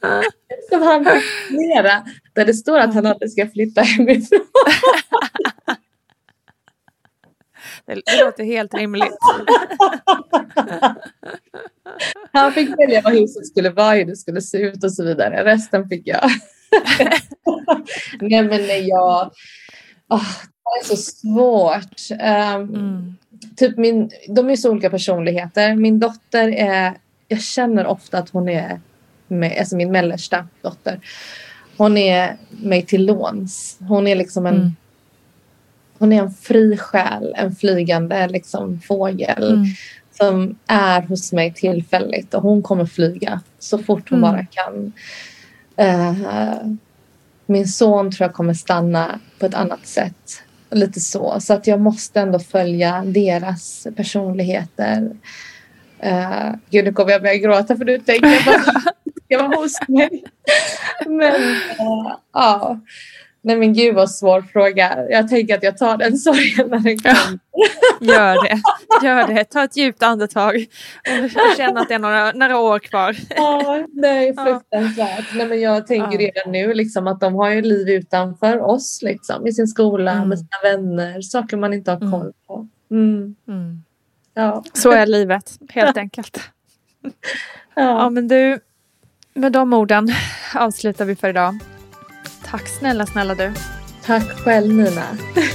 Som 0.68 0.82
han 0.82 1.04
flera, 1.48 2.04
där 2.32 2.44
det 2.44 2.54
står 2.54 2.78
att 2.78 2.94
han 2.94 3.06
aldrig 3.06 3.32
ska 3.32 3.48
flytta 3.48 3.82
hemifrån. 3.82 4.46
Det, 7.86 7.94
det 7.94 8.24
låter 8.24 8.44
helt 8.44 8.74
rimligt. 8.74 9.18
Han 12.32 12.52
fick 12.52 12.68
välja 12.78 13.00
vad 13.04 13.12
huset 13.12 13.46
skulle 13.46 13.70
vara, 13.70 13.94
hur 13.94 14.04
det 14.04 14.16
skulle 14.16 14.40
se 14.40 14.58
ut 14.58 14.84
och 14.84 14.92
så 14.92 15.04
vidare. 15.04 15.44
Resten 15.44 15.88
fick 15.88 16.06
jag. 16.06 16.20
nej 18.20 18.42
men 18.42 18.66
nej, 18.66 18.88
jag... 18.88 19.30
Oh, 20.08 20.30
det 20.64 20.80
är 20.80 20.84
så 20.84 20.96
svårt. 20.96 22.10
Um, 22.10 22.74
mm. 22.74 23.14
typ 23.56 23.76
min, 23.76 24.10
de 24.28 24.50
är 24.50 24.56
så 24.56 24.70
olika 24.70 24.90
personligheter. 24.90 25.74
Min 25.74 26.00
dotter 26.00 26.48
är... 26.48 26.94
Jag 27.28 27.40
känner 27.40 27.86
ofta 27.86 28.18
att 28.18 28.30
hon 28.30 28.48
är 28.48 28.80
med, 29.28 29.58
alltså 29.58 29.76
min 29.76 29.92
mellersta 29.92 30.46
dotter. 30.62 31.00
Hon 31.76 31.96
är 31.96 32.36
mig 32.50 32.82
till 32.82 33.06
låns. 33.06 33.76
Hon 33.80 34.06
är 34.06 34.16
liksom 34.16 34.46
en 34.46 34.54
mm 34.54 34.72
hon 35.98 36.12
är 36.12 36.22
en 36.22 36.30
fri 36.30 36.76
själ, 36.76 37.34
en 37.36 37.54
flygande 37.56 38.28
liksom, 38.28 38.80
fågel 38.80 39.52
mm. 39.52 39.64
som 40.18 40.58
är 40.66 41.02
hos 41.02 41.32
mig 41.32 41.52
tillfälligt 41.52 42.34
och 42.34 42.42
hon 42.42 42.62
kommer 42.62 42.86
flyga 42.86 43.40
så 43.58 43.78
fort 43.78 44.10
hon 44.10 44.18
mm. 44.24 44.30
bara 44.32 44.46
kan. 44.50 44.92
Uh, 45.80 46.74
min 47.46 47.68
son 47.68 48.10
tror 48.10 48.26
jag 48.28 48.34
kommer 48.34 48.54
stanna 48.54 49.20
på 49.38 49.46
ett 49.46 49.54
annat 49.54 49.86
sätt. 49.86 50.42
Lite 50.70 51.00
så. 51.00 51.40
Så 51.40 51.54
att 51.54 51.66
jag 51.66 51.80
måste 51.80 52.20
ändå 52.20 52.38
följa 52.38 53.04
deras 53.06 53.86
personligheter. 53.96 55.10
Uh, 56.06 56.54
gud, 56.70 56.84
nu 56.84 56.92
kommer 56.92 57.12
jag 57.12 57.22
börja 57.22 57.36
gråta 57.36 57.76
för 57.76 57.84
du 57.84 57.98
tänker 57.98 58.44
bara 58.46 58.82
jag 59.34 59.48
var 59.48 59.56
hos 59.56 59.88
mig. 59.88 60.24
Men 61.06 61.34
uh, 61.34 62.16
ja. 62.32 62.80
Nej 63.44 63.56
men 63.56 63.72
gud 63.72 63.94
vad 63.94 64.10
svår 64.10 64.42
fråga. 64.42 64.98
Jag 65.10 65.28
tänker 65.28 65.54
att 65.54 65.62
jag 65.62 65.78
tar 65.78 65.96
den 65.96 66.18
sorgen 66.18 66.70
när 66.70 66.78
den 66.78 66.98
kommer. 66.98 67.38
Gör 68.00 68.44
det. 68.44 68.60
Gör 69.06 69.26
det. 69.26 69.44
Ta 69.44 69.64
ett 69.64 69.76
djupt 69.76 70.02
andetag 70.02 70.66
och 71.24 71.56
känn 71.56 71.76
att 71.76 71.88
det 71.88 71.94
är 71.94 71.98
några, 71.98 72.32
några 72.32 72.58
år 72.58 72.78
kvar. 72.78 73.16
Ja, 73.36 73.86
nej 73.92 74.34
fruktansvärt. 74.34 75.34
Nej, 75.34 75.46
men 75.46 75.60
jag 75.60 75.86
tänker 75.86 76.12
ja. 76.12 76.18
redan 76.18 76.52
nu 76.52 76.74
liksom, 76.74 77.06
att 77.06 77.20
de 77.20 77.34
har 77.34 77.50
ju 77.50 77.62
liv 77.62 77.88
utanför 77.88 78.60
oss 78.60 79.02
liksom, 79.02 79.46
i 79.46 79.52
sin 79.52 79.66
skola 79.66 80.12
mm. 80.12 80.28
med 80.28 80.38
sina 80.38 80.58
vänner. 80.62 81.20
Saker 81.20 81.56
man 81.56 81.72
inte 81.72 81.90
har 81.90 81.98
mm. 81.98 82.12
koll 82.12 82.32
på. 82.46 82.68
Mm. 82.90 83.36
Mm. 83.48 83.82
Ja. 84.34 84.64
Så 84.72 84.90
är 84.90 85.06
livet 85.06 85.58
helt 85.68 85.96
enkelt. 85.96 86.40
Ja. 87.76 87.82
ja 87.82 88.10
men 88.10 88.28
du, 88.28 88.58
med 89.34 89.52
de 89.52 89.72
orden 89.72 90.08
avslutar 90.54 91.04
vi 91.04 91.16
för 91.16 91.28
idag. 91.28 91.58
Tack 92.44 92.68
snälla, 92.68 93.06
snälla 93.06 93.34
du. 93.34 93.52
Tack 94.04 94.30
själv 94.40 94.74
Nina. 94.74 95.06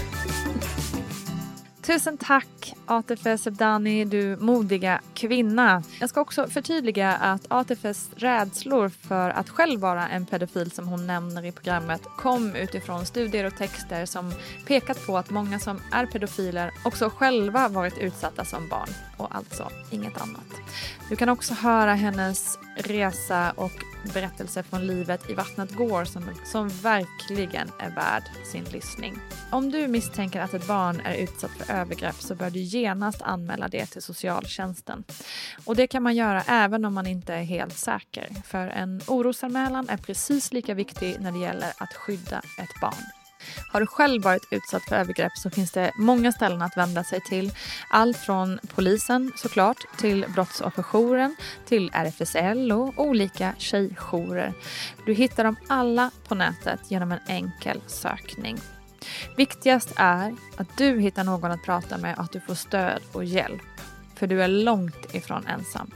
Tusen 1.81 2.17
tack 2.17 2.73
Atefe 2.91 3.37
Sebdani, 3.37 4.05
du 4.05 4.37
modiga 4.39 5.01
kvinna. 5.13 5.83
Jag 5.99 6.09
ska 6.09 6.21
också 6.21 6.47
förtydliga 6.47 7.13
att 7.13 7.45
Atefes 7.47 8.09
rädslor 8.15 8.89
för 8.89 9.29
att 9.29 9.49
själv 9.49 9.79
vara 9.79 10.07
en 10.07 10.25
pedofil 10.25 10.71
som 10.71 10.87
hon 10.87 11.07
nämner 11.07 11.45
i 11.45 11.51
programmet 11.51 12.01
kom 12.17 12.55
utifrån 12.55 13.05
studier 13.05 13.45
och 13.45 13.57
texter 13.57 14.05
som 14.05 14.33
pekat 14.67 15.05
på 15.05 15.17
att 15.17 15.29
många 15.29 15.59
som 15.59 15.81
är 15.91 16.05
pedofiler 16.05 16.71
också 16.83 17.09
själva 17.09 17.67
varit 17.67 17.97
utsatta 17.97 18.45
som 18.45 18.69
barn 18.69 18.89
och 19.17 19.35
alltså 19.35 19.69
inget 19.91 20.21
annat. 20.21 20.47
Du 21.09 21.15
kan 21.15 21.29
också 21.29 21.53
höra 21.53 21.93
hennes 21.93 22.57
resa 22.75 23.51
och 23.51 23.83
berättelse 24.13 24.63
från 24.63 24.87
livet 24.87 25.29
i 25.29 25.33
Vattnet 25.33 25.75
går 25.75 26.05
som, 26.05 26.23
som 26.45 26.69
verkligen 26.69 27.67
är 27.79 27.95
värd 27.95 28.23
sin 28.51 28.63
lyssning. 28.63 29.19
Om 29.51 29.71
du 29.71 29.87
misstänker 29.87 30.41
att 30.41 30.53
ett 30.53 30.67
barn 30.67 31.01
är 31.05 31.15
utsatt 31.15 31.51
för 31.51 31.73
övergrepp 31.73 32.15
så 32.15 32.35
bör 32.35 32.49
du 32.49 32.59
genast 32.79 33.21
anmäla 33.21 33.67
det 33.67 33.85
till 33.85 34.01
socialtjänsten. 34.01 35.03
Och 35.65 35.75
det 35.75 35.87
kan 35.87 36.03
man 36.03 36.15
göra 36.15 36.43
även 36.47 36.85
om 36.85 36.93
man 36.93 37.07
inte 37.07 37.33
är 37.33 37.43
helt 37.43 37.77
säker. 37.77 38.27
För 38.45 38.67
en 38.67 39.01
orosanmälan 39.07 39.89
är 39.89 39.97
precis 39.97 40.53
lika 40.53 40.73
viktig 40.73 41.17
när 41.19 41.31
det 41.31 41.39
gäller 41.39 41.73
att 41.77 41.93
skydda 41.93 42.37
ett 42.37 42.81
barn. 42.81 43.05
Har 43.71 43.79
du 43.79 43.87
själv 43.87 44.23
varit 44.23 44.47
utsatt 44.51 44.83
för 44.83 44.95
övergrepp 44.95 45.31
så 45.37 45.49
finns 45.49 45.71
det 45.71 45.91
många 45.95 46.31
ställen 46.31 46.61
att 46.61 46.77
vända 46.77 47.03
sig 47.03 47.21
till. 47.21 47.51
Allt 47.89 48.17
från 48.17 48.59
polisen 48.75 49.31
såklart 49.35 49.77
till 49.97 50.25
brottsofferjouren 50.33 51.35
till 51.65 51.91
RFSL 51.93 52.71
och 52.71 52.93
olika 52.97 53.53
tjejjourer. 53.57 54.53
Du 55.05 55.13
hittar 55.13 55.43
dem 55.43 55.55
alla 55.67 56.11
på 56.27 56.35
nätet 56.35 56.79
genom 56.91 57.11
en 57.11 57.19
enkel 57.27 57.81
sökning. 57.87 58.57
Viktigast 59.37 59.93
är 59.95 60.35
att 60.57 60.77
du 60.77 60.99
hittar 60.99 61.23
någon 61.23 61.51
att 61.51 61.63
prata 61.63 61.97
med 61.97 62.15
och 62.15 62.23
att 62.23 62.31
du 62.31 62.39
får 62.39 62.55
stöd 62.55 63.01
och 63.11 63.23
hjälp. 63.23 63.61
För 64.15 64.27
du 64.27 64.43
är 64.43 64.47
långt 64.47 65.15
ifrån 65.15 65.47
ensam. 65.47 65.91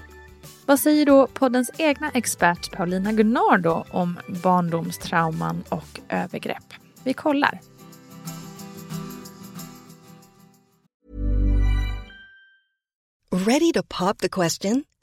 Vad 0.65 0.79
säger 0.79 1.05
då 1.05 1.27
poddens 1.27 1.71
egna 1.77 2.09
expert 2.09 2.71
Paulina 2.71 3.11
Gunnardo 3.11 3.83
om 3.91 4.19
barndomstrauman 4.43 5.63
och 5.69 5.99
övergrepp? 6.09 6.73
Vi 7.03 7.13
kollar. 7.13 7.59
Ready 13.31 13.71
to 13.73 13.83
pop 13.83 14.17
the 14.19 14.29
question? 14.29 14.83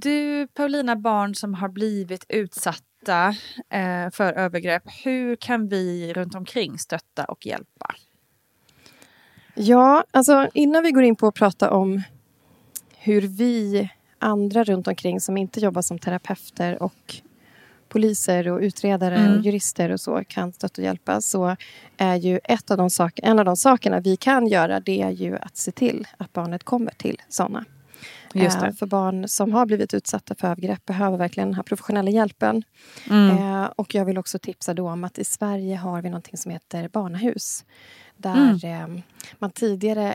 Du, 0.00 0.46
Paulina, 0.46 0.96
barn 0.96 1.34
som 1.34 1.54
har 1.54 1.68
blivit 1.68 2.26
utsatta 2.28 3.28
eh, 3.70 4.10
för 4.12 4.32
övergrepp, 4.32 4.82
hur 5.04 5.36
kan 5.36 5.68
vi 5.68 6.12
runt 6.12 6.34
omkring 6.34 6.78
stötta 6.78 7.24
och 7.24 7.46
hjälpa? 7.46 7.94
Ja, 9.54 10.04
alltså 10.10 10.48
innan 10.54 10.82
vi 10.82 10.90
går 10.90 11.02
in 11.02 11.16
på 11.16 11.26
att 11.26 11.34
prata 11.34 11.70
om 11.70 12.02
hur 12.96 13.20
vi 13.20 13.88
andra 14.18 14.64
runt 14.64 14.88
omkring 14.88 15.20
som 15.20 15.36
inte 15.36 15.60
jobbar 15.60 15.82
som 15.82 15.98
terapeuter 15.98 16.82
och 16.82 17.14
poliser 17.88 18.48
och 18.48 18.60
utredare 18.60 19.16
Mm. 19.16 19.38
och 19.38 19.44
jurister 19.44 19.90
och 19.92 20.00
så 20.00 20.22
kan 20.28 20.52
stötta 20.52 20.82
och 20.82 20.86
hjälpa 20.86 21.20
så 21.20 21.56
är 21.96 22.16
ju 22.16 22.40
ett 22.44 22.70
av 22.70 22.76
de 22.76 22.90
sak, 22.90 23.20
en 23.22 23.38
av 23.38 23.44
de 23.44 23.56
sakerna 23.56 24.00
vi 24.00 24.16
kan 24.16 24.46
göra 24.46 24.80
det 24.80 25.02
är 25.02 25.10
ju 25.10 25.36
att 25.36 25.56
se 25.56 25.72
till 25.72 26.06
att 26.18 26.32
barnet 26.32 26.64
kommer 26.64 26.90
till 26.90 27.22
såna. 27.28 27.64
Eh, 28.34 28.72
För 28.72 28.86
barn 28.86 29.28
som 29.28 29.52
har 29.52 29.66
blivit 29.66 29.94
utsatta 29.94 30.34
för 30.34 30.48
övergrepp 30.48 30.84
behöver 30.84 31.18
verkligen 31.18 31.48
den 31.48 31.54
här 31.54 31.62
professionella 31.62 32.10
hjälpen. 32.10 32.62
Mm. 33.10 33.38
Eh, 33.38 33.64
och 33.76 33.94
jag 33.94 34.04
vill 34.04 34.18
också 34.18 34.38
tipsa 34.38 34.74
då 34.74 34.88
om 34.90 35.04
att 35.04 35.18
i 35.18 35.24
Sverige 35.24 35.76
har 35.76 36.02
vi 36.02 36.10
något 36.10 36.28
som 36.38 36.50
heter 36.52 36.88
barnahus. 36.88 37.64
Där 38.16 38.58
Mm. 38.64 38.96
eh, 38.96 39.02
man 39.38 39.50
tidigare 39.50 40.14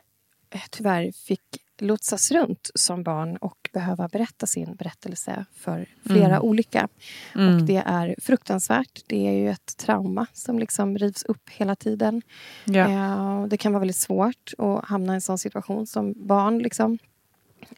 tyvärr 0.71 1.11
fick 1.11 1.41
lotsas 1.81 2.31
runt 2.31 2.69
som 2.75 3.03
barn 3.03 3.37
och 3.37 3.69
behöva 3.73 4.07
berätta 4.07 4.45
sin 4.47 4.75
berättelse 4.75 5.45
för 5.55 5.85
flera 6.05 6.25
Mm. 6.35 6.41
olika. 6.41 6.87
Mm. 7.35 7.55
Och 7.55 7.61
det 7.63 7.83
är 7.85 8.15
fruktansvärt. 8.21 9.01
Det 9.07 9.27
är 9.27 9.31
ju 9.33 9.49
ett 9.49 9.77
trauma 9.77 10.25
som 10.33 10.59
liksom 10.59 10.97
rivs 10.97 11.23
upp 11.23 11.49
hela 11.49 11.75
tiden. 11.75 12.21
Ja. 12.65 12.89
Eh, 12.89 13.45
det 13.45 13.57
kan 13.57 13.71
vara 13.73 13.79
väldigt 13.79 13.95
svårt 13.95 14.53
att 14.57 14.85
hamna 14.85 15.13
i 15.13 15.15
en 15.15 15.21
sån 15.21 15.37
situation 15.37 15.87
som 15.87 16.27
barn. 16.27 16.59
Liksom. 16.59 16.97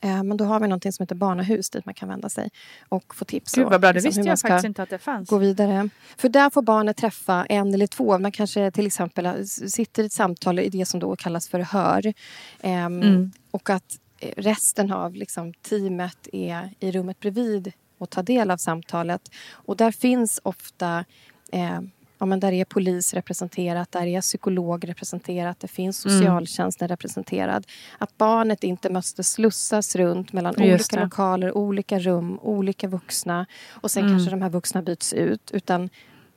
Eh, 0.04 0.24
men 0.24 0.38
då 0.38 0.46
har 0.46 0.60
vi 0.60 0.68
något 0.68 0.84
som 0.96 1.04
heter 1.04 1.16
barnahus 1.16 1.70
dit 1.70 1.86
man 1.86 1.94
kan 1.94 2.10
vända 2.10 2.30
sig 2.30 2.50
och 2.90 3.16
få 3.16 3.26
tips. 3.26 3.54
Gud 3.56 3.68
vad 3.70 3.82
bra, 3.82 3.94
det 3.94 4.02
liksom 4.02 4.10
visste 4.24 4.30
jag 4.30 4.40
faktiskt 4.40 4.66
inte 4.66 4.84
att 4.84 4.90
det 4.90 4.98
fanns. 5.00 5.30
Gå 5.30 5.38
vidare. 5.38 5.90
För 6.18 6.30
där 6.30 6.50
får 6.50 6.62
barnet 6.62 6.98
träffa 6.98 7.46
en 7.46 7.74
eller 7.74 7.88
två. 7.88 8.20
Man 8.20 8.32
kanske 8.32 8.72
till 8.72 8.88
exempel 8.88 9.26
s- 9.26 9.74
sitter 9.74 10.04
i 10.04 10.06
ett 10.06 10.12
samtal 10.14 10.60
i 10.60 10.70
det 10.70 10.86
som 10.86 11.00
då 11.00 11.16
kallas 11.16 11.50
för 11.50 11.60
hör. 11.60 12.14
Ehm, 12.62 13.02
Mm. 13.02 13.32
Och 13.52 13.70
att 13.70 14.00
eh, 14.20 14.30
resten 14.38 14.92
av 14.92 15.16
liksom, 15.16 15.54
teamet 15.54 16.28
är 16.34 16.70
i 16.80 16.92
rummet 16.92 17.20
bredvid 17.20 17.72
och 17.98 18.10
tar 18.10 18.24
del 18.24 18.52
av 18.52 18.58
samtalet. 18.58 19.22
Och 19.52 19.78
där 19.78 19.92
finns 19.92 20.40
ofta 20.44 21.06
eh, 21.52 21.80
Ja, 22.22 22.26
men 22.26 22.40
där 22.40 22.52
är 22.52 22.66
polis 22.66 23.14
representerat, 23.14 23.92
där 23.92 24.06
är 24.08 24.22
psykolog 24.22 24.90
representerat, 24.90 25.60
det 25.60 25.68
finns 25.68 26.06
Mm. 26.06 26.18
socialtjänsten 26.18 26.88
representerad. 26.88 27.68
Att 27.98 28.18
barnet 28.18 28.64
inte 28.64 28.90
måste 28.90 29.24
slussas 29.24 29.96
runt 29.96 30.34
mellan 30.34 30.54
Just 30.58 30.64
olika 30.94 30.96
det. 30.96 31.04
lokaler, 31.04 31.58
olika 31.58 32.00
rum, 32.00 32.40
olika 32.42 32.88
vuxna. 32.88 33.46
Och 33.70 33.92
sen 33.92 34.04
Mm. 34.04 34.14
kanske 34.16 34.32
de 34.32 34.42
här 34.42 34.50
vuxna 34.50 34.82
byts 34.82 35.14
ut. 35.14 35.52
Utan 35.54 35.90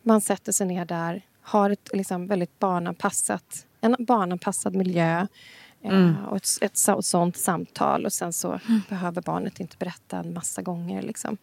man 0.03 0.20
sätter 0.20 0.53
sig 0.53 0.66
ner 0.66 0.85
där, 0.85 1.23
har 1.42 1.70
ett 1.70 1.90
liksom 1.92 2.27
väldigt 2.27 2.59
barnanpassat, 2.59 3.66
en 3.81 3.97
barnanpassad 3.99 4.75
miljö. 4.75 5.27
Eh, 5.85 5.90
Mm. 5.90 6.25
Och 6.25 6.37
ett, 6.37 6.49
ett, 6.61 6.77
så- 6.77 7.03
sånt 7.03 7.37
samtal. 7.37 8.05
Och 8.05 8.12
sen 8.12 8.33
så 8.33 8.61
behöver 8.88 9.23
barnet 9.23 9.61
inte 9.61 9.77
berätta 9.77 10.18
en 10.18 10.35
massa 10.35 10.62
gånger. 10.62 11.03
Liksom. 11.03 11.37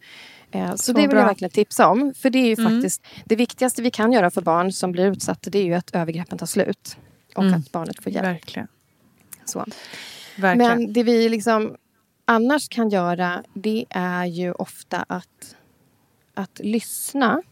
Eh, 0.50 0.70
Så, 0.70 0.78
Så 0.78 0.92
det 0.92 1.00
vill 1.00 1.10
bra. 1.10 1.18
jag 1.18 1.26
verkligen 1.26 1.50
tipsa 1.50 1.88
om. 1.88 2.14
För 2.16 2.30
det 2.30 2.38
är 2.38 2.46
ju 2.56 2.62
Mm. 2.64 2.72
faktiskt 2.72 3.02
det 3.24 3.36
viktigaste 3.36 3.82
vi 3.82 3.90
kan 3.90 4.12
göra 4.12 4.30
för 4.30 4.40
barn 4.42 4.72
som 4.72 4.92
blir 4.92 5.06
utsatta. 5.06 5.50
Det 5.50 5.58
är 5.58 5.64
ju 5.64 5.74
att 5.74 5.90
övergreppen 5.94 6.38
tar 6.38 6.46
slut. 6.46 6.96
Och 7.34 7.42
Mm. 7.44 7.54
att 7.60 7.72
barnet 7.72 8.02
får 8.02 8.12
hjälp. 8.12 8.26
Verkligen. 8.26 8.68
Så. 9.44 9.64
Verkligen. 10.36 10.56
Men 10.78 10.92
det 10.92 11.02
vi 11.02 11.28
liksom 11.28 11.76
annars 12.24 12.68
kan 12.68 12.88
göra 12.90 13.42
det 13.54 13.84
är 13.90 14.24
ju 14.24 14.52
ofta 14.52 15.04
att, 15.08 15.56
att 16.34 16.60
lyssna. 16.64 17.42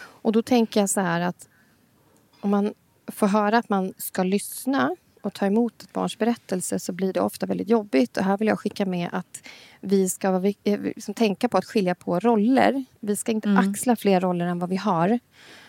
Och 0.00 0.32
då 0.32 0.42
tänker 0.42 0.80
jag 0.80 0.90
så 0.90 1.00
här 1.00 1.20
att 1.20 1.48
om 2.40 2.50
man 2.50 2.74
får 3.06 3.26
höra 3.26 3.58
att 3.58 3.68
man 3.68 3.94
ska 3.98 4.22
lyssna 4.22 4.96
och 5.22 5.32
ta 5.34 5.46
emot 5.46 5.82
ett 5.82 5.92
barns 5.92 6.18
berättelse 6.18 6.78
så 6.78 6.92
blir 6.92 7.12
det 7.12 7.20
ofta 7.20 7.46
väldigt 7.46 7.68
jobbigt. 7.68 8.16
Och 8.16 8.24
här 8.24 8.38
vill 8.38 8.48
jag 8.48 8.58
skicka 8.58 8.86
med 8.86 9.08
att 9.12 9.42
vi 9.80 10.08
ska 10.08 10.52
eh, 10.64 10.80
liksom 10.80 11.14
tänka 11.14 11.48
på 11.48 11.58
att 11.58 11.64
skilja 11.64 11.94
på 11.94 12.20
roller. 12.20 12.84
Vi 13.00 13.16
ska 13.16 13.32
inte 13.32 13.48
Mm. 13.48 13.70
axla 13.70 13.96
fler 13.96 14.20
roller 14.20 14.46
än 14.46 14.58
vad 14.58 14.70
vi 14.70 14.76
har. 14.76 15.18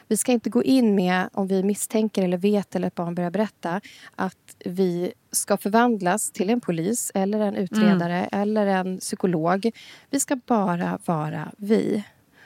Vi 0.07 0.17
ska 0.17 0.31
inte 0.31 0.49
gå 0.49 0.63
in 0.63 0.95
med, 0.95 1.29
om 1.33 1.47
vi 1.47 1.63
misstänker 1.63 2.23
eller 2.23 2.37
vet 2.37 2.75
eller 2.75 2.87
ett 2.87 2.95
barn 2.95 3.15
börjar 3.15 3.31
berätta 3.31 3.81
att 4.15 4.55
vi 4.65 5.13
ska 5.31 5.57
förvandlas 5.57 6.31
till 6.31 6.49
en 6.49 6.61
polis 6.61 7.11
eller 7.13 7.39
en 7.39 7.55
utredare 7.55 8.25
eller 8.31 8.67
en 8.67 8.97
psykolog. 8.97 9.71
Vi 10.09 10.19
ska 10.19 10.35
bara 10.35 10.99
vara 11.05 11.51
vi. 11.57 12.03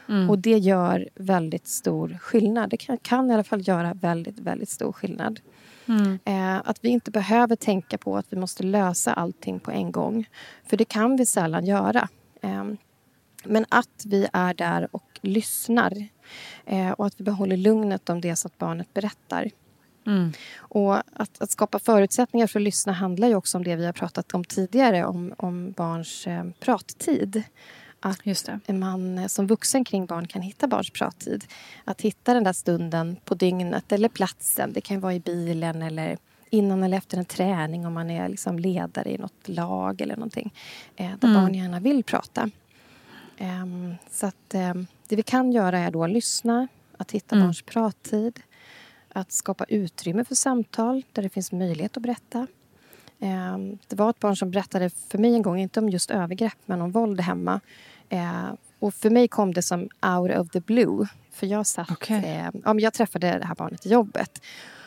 Mm. 0.10 0.30
Och 0.30 0.40
det 0.40 0.58
gör 0.58 1.10
väldigt 1.16 1.68
stor 1.68 2.18
skillnad. 2.22 2.70
Det 2.70 2.78
kan, 2.78 2.98
kan 2.98 3.32
i 3.32 3.34
alla 3.34 3.44
fall 3.44 3.68
göra 3.68 3.94
väldigt, 3.94 4.40
väldigt 4.40 4.70
stor 4.70 4.92
skillnad. 4.92 5.40
Mm. 5.86 6.20
Eh, 6.26 6.62
att 6.66 6.78
vi 6.82 6.90
inte 6.90 7.12
behöver 7.12 7.56
tänka 7.56 7.98
på 7.98 8.18
att 8.18 8.26
vi 8.30 8.38
måste 8.38 8.64
lösa 8.64 9.14
allting 9.14 9.60
på 9.60 9.72
en 9.72 9.92
gång. 9.92 10.30
För 10.66 10.78
det 10.78 10.86
kan 10.86 11.16
vi 11.16 11.26
sällan 11.26 11.66
göra. 11.66 12.10
Eh, 12.42 12.64
men 13.44 13.66
att 13.70 14.04
vi 14.06 14.28
är 14.34 14.54
där 14.54 14.88
och 14.92 15.20
lyssnar. 15.22 16.08
Eh, 16.66 16.92
och 16.92 17.06
att 17.06 17.20
vi 17.20 17.24
behåller 17.24 17.58
lugnet 17.58 18.10
om 18.10 18.22
det 18.22 18.36
så 18.36 18.48
att 18.48 18.58
barnet 18.58 18.94
berättar. 18.94 19.52
Mm. 20.08 20.32
Och 20.58 20.96
att, 20.98 21.42
att 21.42 21.52
skapa 21.52 21.80
förutsättningar 21.80 22.48
för 22.48 22.60
att 22.60 22.64
lyssna 22.64 22.94
handlar 22.94 23.28
ju 23.28 23.36
också 23.36 23.58
om 23.58 23.64
det 23.64 23.76
vi 23.76 23.86
har 23.86 23.94
pratat 23.94 24.34
om 24.34 24.44
tidigare, 24.44 25.06
om, 25.06 25.34
om 25.38 25.72
barns 25.72 26.28
eh, 26.28 26.46
prattid. 26.60 27.44
Att 28.06 28.68
man 28.68 29.18
eh, 29.18 29.28
som 29.28 29.48
vuxen 29.48 29.86
kring 29.86 30.06
barn 30.06 30.28
kan 30.28 30.42
hitta 30.42 30.68
barns 30.68 30.90
prattid. 30.90 31.46
Att 31.84 32.02
hitta 32.02 32.34
den 32.34 32.44
där 32.44 32.54
stunden 32.54 33.16
på 33.26 33.36
dygnet 33.36 33.92
eller 33.92 34.10
platsen. 34.10 34.74
Det 34.74 34.82
kan 34.82 35.00
vara 35.00 35.14
i 35.14 35.20
bilen 35.20 35.82
eller 35.82 36.18
innan 36.50 36.84
eller 36.84 36.98
efter 36.98 37.18
en 37.18 37.26
träning 37.26 37.86
om 37.86 37.94
man 37.94 38.10
är 38.10 38.30
liksom 38.30 38.60
ledare 38.60 39.12
i 39.12 39.18
något 39.18 39.48
lag 39.48 40.02
eller 40.02 40.16
någonting. 40.16 40.54
Eh, 40.96 41.12
där 41.20 41.28
Mm. 41.28 41.42
barn 41.42 41.54
gärna 41.54 41.80
vill 41.80 42.04
prata. 42.04 42.50
Ehm, 43.38 43.96
så 44.12 44.26
att 44.26 44.54
ehm, 44.54 44.88
det 45.08 45.16
vi 45.16 45.24
kan 45.24 45.52
göra 45.52 45.80
är 45.80 45.92
då 45.92 46.04
att 46.04 46.10
lyssna, 46.10 46.68
att 46.98 47.12
hitta 47.12 47.36
Mm. 47.36 47.48
barns 47.48 47.62
prattid. 47.62 48.40
Att 49.10 49.32
skapa 49.32 49.66
utrymme 49.68 50.26
för 50.26 50.36
samtal 50.36 51.04
där 51.14 51.24
det 51.24 51.30
finns 51.30 51.52
möjlighet 51.52 51.98
att 51.98 52.04
berätta. 52.04 52.48
Eh, 53.20 53.58
det 53.88 53.96
var 53.96 54.10
ett 54.10 54.20
barn 54.20 54.36
som 54.36 54.52
berättade 54.52 54.90
för 54.90 55.18
mig 55.18 55.34
en 55.36 55.42
gång, 55.42 55.60
inte 55.60 55.80
om 55.80 55.90
just 55.90 56.12
övergrepp, 56.12 56.58
men 56.66 56.82
om 56.82 56.92
våld 56.92 57.22
hemma. 57.22 57.60
Eh, 58.10 58.54
och 58.80 58.94
för 58.94 59.10
mig 59.10 59.28
kom 59.28 59.54
det 59.54 59.62
som 59.62 59.82
out 60.18 60.38
of 60.38 60.50
the 60.50 60.60
blue. 60.60 61.08
För 61.32 61.48
jag 61.48 61.68
satt... 61.68 61.92
Okej. 61.92 62.18
Eh, 62.26 62.50
ja, 62.64 62.74
men 62.74 62.80
jag 62.80 62.94
träffade 62.94 63.28
det 63.40 63.46
här 63.46 63.56
barnet 63.56 63.86
i 63.86 63.90
jobbet. 63.90 64.42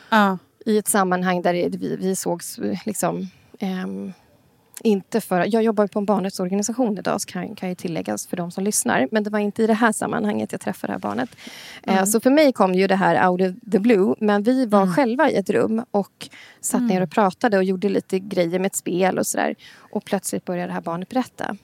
Ja. 0.09 0.37
I 0.65 0.77
ett 0.77 0.87
sammanhang 0.87 1.41
där 1.41 1.53
vi, 1.53 1.95
vi 1.99 2.15
sågs 2.15 2.59
liksom... 2.85 3.27
ehm, 3.59 4.13
inte 4.83 5.21
för, 5.21 5.45
jag 5.53 5.63
jobbar 5.63 5.87
på 5.87 5.99
en 5.99 6.05
barnrättsorganisation 6.05 6.97
idag, 6.97 7.21
så 7.21 7.27
kan, 7.27 7.55
kan 7.55 7.69
ju 7.69 7.75
tilläggas 7.75 8.27
för 8.27 8.37
de 8.37 8.51
som 8.51 8.63
lyssnar. 8.63 9.07
Men 9.11 9.23
det 9.23 9.29
var 9.29 9.39
inte 9.39 9.63
i 9.63 9.67
det 9.67 9.73
här 9.73 9.91
sammanhanget 9.91 10.51
jag 10.51 10.61
träffade 10.61 10.93
det 10.93 10.95
här 10.95 10.99
barnet. 10.99 11.29
Eh, 11.83 11.93
Mm. 11.93 12.05
så 12.05 12.19
för 12.19 12.29
mig 12.29 12.53
kom 12.53 12.73
ju 12.73 12.87
det 12.87 12.95
här 12.95 13.29
out 13.29 13.41
of 13.41 13.71
the 13.71 13.79
blue. 13.79 14.15
Men 14.19 14.43
vi 14.43 14.65
var 14.65 14.87
själva 14.95 15.29
i 15.29 15.35
ett 15.35 15.49
rum 15.49 15.85
och 15.91 16.29
satt 16.61 16.81
ner 16.81 17.01
och 17.01 17.11
pratade 17.11 17.57
och 17.57 17.63
gjorde 17.63 17.89
lite 17.89 18.19
grejer 18.19 18.59
med 18.59 18.65
ett 18.65 18.75
spel 18.75 19.19
och 19.19 19.27
sådär. 19.27 19.55
Och 19.91 20.05
plötsligt 20.05 20.45
började 20.45 20.67
det 20.67 20.73
här 20.73 20.81
barnet 20.81 21.09
berätta. 21.09 21.55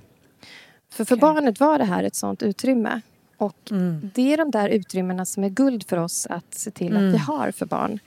För 0.95 1.05
för 1.05 1.15
barnet 1.15 1.60
var 1.60 1.77
det 1.77 1.86
här 1.86 2.03
ett 2.03 2.15
sånt 2.15 2.43
utrymme. 2.43 3.01
Och 3.38 3.71
det 4.13 4.34
är 4.34 4.38
de 4.38 4.51
där 4.51 4.69
utrymmena 4.69 5.25
som 5.25 5.43
är 5.43 5.49
guld 5.49 5.88
för 5.89 5.97
oss 5.97 6.25
att 6.29 6.53
se 6.53 6.71
till 6.71 6.95
Mm. 6.95 7.08
att 7.08 7.13
vi 7.13 7.17
har 7.17 7.51
för 7.51 7.65
barn. 7.65 7.99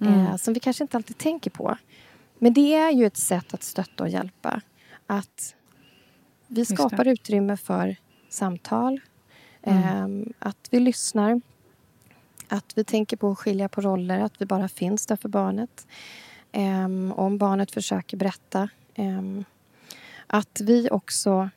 Mm. 0.00 0.20
Eh, 0.26 0.36
som 0.36 0.54
vi 0.54 0.60
kanske 0.60 0.84
inte 0.84 0.96
alltid 0.96 1.18
tänker 1.18 1.50
på. 1.50 1.76
Men 2.38 2.52
det 2.54 2.74
är 2.74 2.90
ju 2.90 3.06
ett 3.06 3.16
sätt 3.16 3.54
att 3.54 3.62
stötta 3.62 4.02
och 4.02 4.08
hjälpa. 4.08 4.60
Att 5.06 5.54
vi 6.46 6.64
skapar 6.64 7.06
utrymme 7.08 7.56
för 7.56 7.96
samtal. 8.28 9.00
ehm, 9.62 10.32
att 10.38 10.68
vi 10.70 10.80
lyssnar. 10.80 11.40
Att 12.48 12.72
vi 12.78 12.84
tänker 12.84 13.16
på 13.16 13.30
att 13.30 13.38
skilja 13.38 13.68
på 13.68 13.80
roller. 13.80 14.20
Att 14.20 14.40
vi 14.40 14.46
bara 14.46 14.68
finns 14.68 15.06
där 15.06 15.16
för 15.16 15.28
barnet. 15.28 15.86
Ehm, 16.52 17.12
om 17.16 17.38
barnet 17.38 17.70
försöker 17.70 18.16
berätta. 18.16 18.68
Ehm, 18.94 19.44
att 20.26 20.60
vi 20.60 20.88
också 20.90 21.50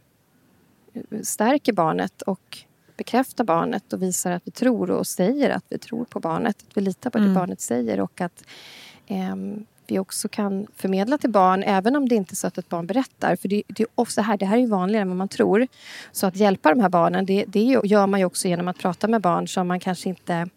stärker 1.23 1.73
barnet 1.73 2.21
och 2.21 2.57
bekräftar 2.97 3.43
barnet 3.43 3.93
och 3.93 4.01
visar 4.01 4.31
att 4.31 4.41
vi 4.45 4.51
tror 4.51 4.91
och 4.91 5.07
säger 5.07 5.49
att 5.49 5.65
vi 5.69 5.77
tror 5.77 6.05
på 6.05 6.19
barnet. 6.19 6.57
Att 6.69 6.77
vi 6.77 6.81
litar 6.81 7.09
på 7.09 7.17
det 7.17 7.23
Mm. 7.23 7.35
barnet 7.35 7.61
säger 7.61 7.99
och 7.99 8.21
att 8.21 8.43
ehm, 9.07 9.65
vi 9.87 9.99
också 9.99 10.27
kan 10.27 10.67
förmedla 10.75 11.17
till 11.17 11.29
barn, 11.29 11.63
även 11.63 11.95
om 11.95 12.09
det 12.09 12.15
inte 12.15 12.33
är 12.33 12.35
så 12.35 12.47
att 12.47 12.57
ett 12.57 12.69
barn 12.69 12.87
berättar. 12.87 13.35
För 13.35 13.47
det, 13.47 13.63
det, 13.67 13.83
är 13.83 13.87
ofta 13.95 14.21
här, 14.21 14.37
det 14.37 14.45
här 14.45 14.57
är 14.57 14.67
vanligare 14.67 15.01
än 15.01 15.07
vad 15.07 15.17
man 15.17 15.27
tror. 15.27 15.67
Så 16.11 16.27
att 16.27 16.35
hjälpa 16.35 16.69
de 16.69 16.81
här 16.81 16.89
barnen, 16.89 17.25
det, 17.25 17.45
det 17.47 17.79
gör 17.83 18.07
man 18.07 18.23
också 18.23 18.47
genom 18.47 18.67
att 18.67 18.77
prata 18.77 19.07
med 19.07 19.21
barn 19.21 19.47
som 19.47 19.67
man 19.67 19.79
kanske 19.79 20.09
inte 20.09 20.49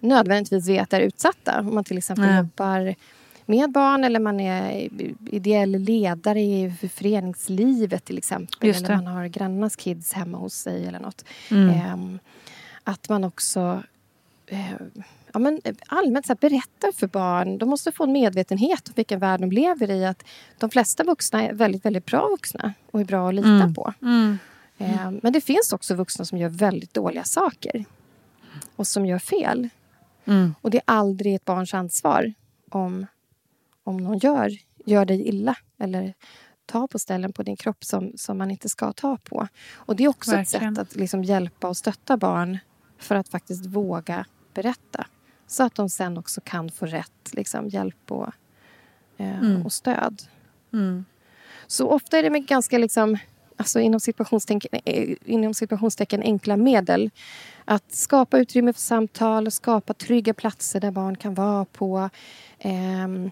nödvändigtvis 0.00 0.68
vet 0.68 0.92
är 0.92 1.00
utsatta. 1.00 1.60
Om 1.60 1.74
man 1.74 1.84
till 1.84 1.98
exempel 1.98 2.24
Nej. 2.24 2.36
jobbar 2.38 2.94
med 3.50 3.72
barn 3.72 4.04
eller 4.04 4.20
man 4.20 4.40
är 4.40 4.88
ideell 5.30 5.70
ledare 5.70 6.40
i 6.40 6.72
föreningslivet 6.94 8.04
till 8.04 8.18
exempel. 8.18 8.70
Eller 8.70 8.96
man 8.96 9.06
har 9.06 9.26
grannarnas 9.26 9.76
kids 9.76 10.12
hemma 10.12 10.38
hos 10.38 10.54
sig 10.54 10.86
eller 10.86 11.00
något. 11.00 11.24
Mm. 11.50 11.68
Ehm, 11.70 12.18
att 12.84 13.08
man 13.08 13.24
också 13.24 13.82
eh, 14.46 14.72
ja, 15.32 15.38
men 15.38 15.60
allmänt 15.86 16.26
så 16.26 16.32
här, 16.32 16.38
berättar 16.40 16.92
för 16.92 17.06
barn. 17.06 17.58
De 17.58 17.68
måste 17.68 17.92
få 17.92 18.04
en 18.04 18.12
medvetenhet 18.12 18.88
om 18.88 18.92
vilken 18.96 19.20
värld 19.20 19.40
de 19.40 19.50
lever 19.52 19.90
i. 19.90 20.04
Att 20.06 20.24
de 20.58 20.70
flesta 20.70 21.04
vuxna 21.04 21.48
är 21.48 21.52
väldigt, 21.52 21.84
väldigt 21.84 22.06
bra 22.06 22.28
vuxna 22.28 22.74
och 22.90 23.00
är 23.00 23.04
bra 23.04 23.28
att 23.28 23.34
lita 23.34 23.48
Mm. 23.48 23.74
på. 23.74 23.94
Mm. 24.02 24.38
Eh, 24.78 25.10
Men 25.22 25.32
det 25.32 25.40
finns 25.40 25.72
också 25.72 25.94
vuxna 25.94 26.24
som 26.24 26.38
gör 26.38 26.48
väldigt 26.48 26.94
dåliga 26.94 27.24
saker. 27.24 27.84
Och 28.76 28.86
som 28.86 29.06
gör 29.06 29.18
fel. 29.18 29.68
Mm. 30.24 30.54
Och 30.60 30.70
det 30.70 30.78
är 30.78 30.82
aldrig 30.84 31.34
ett 31.34 31.44
barns 31.44 31.74
ansvar 31.74 32.32
om, 32.70 33.06
om 33.90 33.96
någon 33.96 34.18
gör, 34.18 34.50
gör 34.84 35.04
dig 35.04 35.28
illa. 35.28 35.56
Eller 35.78 36.14
tar 36.66 36.86
på 36.86 36.98
ställen 36.98 37.32
på 37.32 37.42
din 37.42 37.56
kropp 37.56 37.84
som, 37.84 38.12
som 38.16 38.38
man 38.38 38.50
inte 38.50 38.68
ska 38.68 38.92
ta 38.92 39.16
på. 39.16 39.48
Och 39.74 39.96
det 39.96 40.04
är 40.04 40.08
också 40.08 40.30
Verkligen. 40.30 40.72
ett 40.72 40.78
sätt 40.78 40.88
att 40.88 40.96
liksom 40.96 41.24
hjälpa 41.24 41.68
och 41.68 41.76
stötta 41.76 42.16
barn 42.16 42.58
för 42.98 43.14
att 43.14 43.28
faktiskt 43.28 43.66
våga 43.66 44.26
berätta. 44.54 45.06
Så 45.46 45.62
att 45.62 45.74
de 45.74 45.88
sen 45.90 46.18
också 46.18 46.40
kan 46.44 46.70
få 46.70 46.86
rätt 46.86 47.30
liksom, 47.32 47.68
hjälp 47.68 48.10
och, 48.12 48.28
eh, 49.16 49.38
Mm. 49.38 49.66
och 49.66 49.72
stöd. 49.72 50.22
Mm. 50.72 51.04
Så 51.66 51.88
ofta 51.88 52.18
är 52.18 52.22
det 52.22 52.30
med 52.30 52.46
ganska 52.46 52.78
liksom, 52.78 53.18
alltså 53.56 53.80
inom, 53.80 54.00
situationstecken, 54.00 54.80
eh, 54.84 55.16
inom 55.24 55.54
situationstecken 55.54 56.22
enkla 56.22 56.56
medel. 56.56 57.10
Att 57.64 57.92
skapa 57.94 58.38
utrymme 58.38 58.72
för 58.72 58.80
samtal, 58.80 59.50
skapa 59.50 59.94
trygga 59.94 60.34
platser 60.34 60.80
där 60.80 60.90
barn 60.90 61.16
kan 61.16 61.34
vara 61.34 61.64
på. 61.64 62.10
Ehm, 62.58 63.30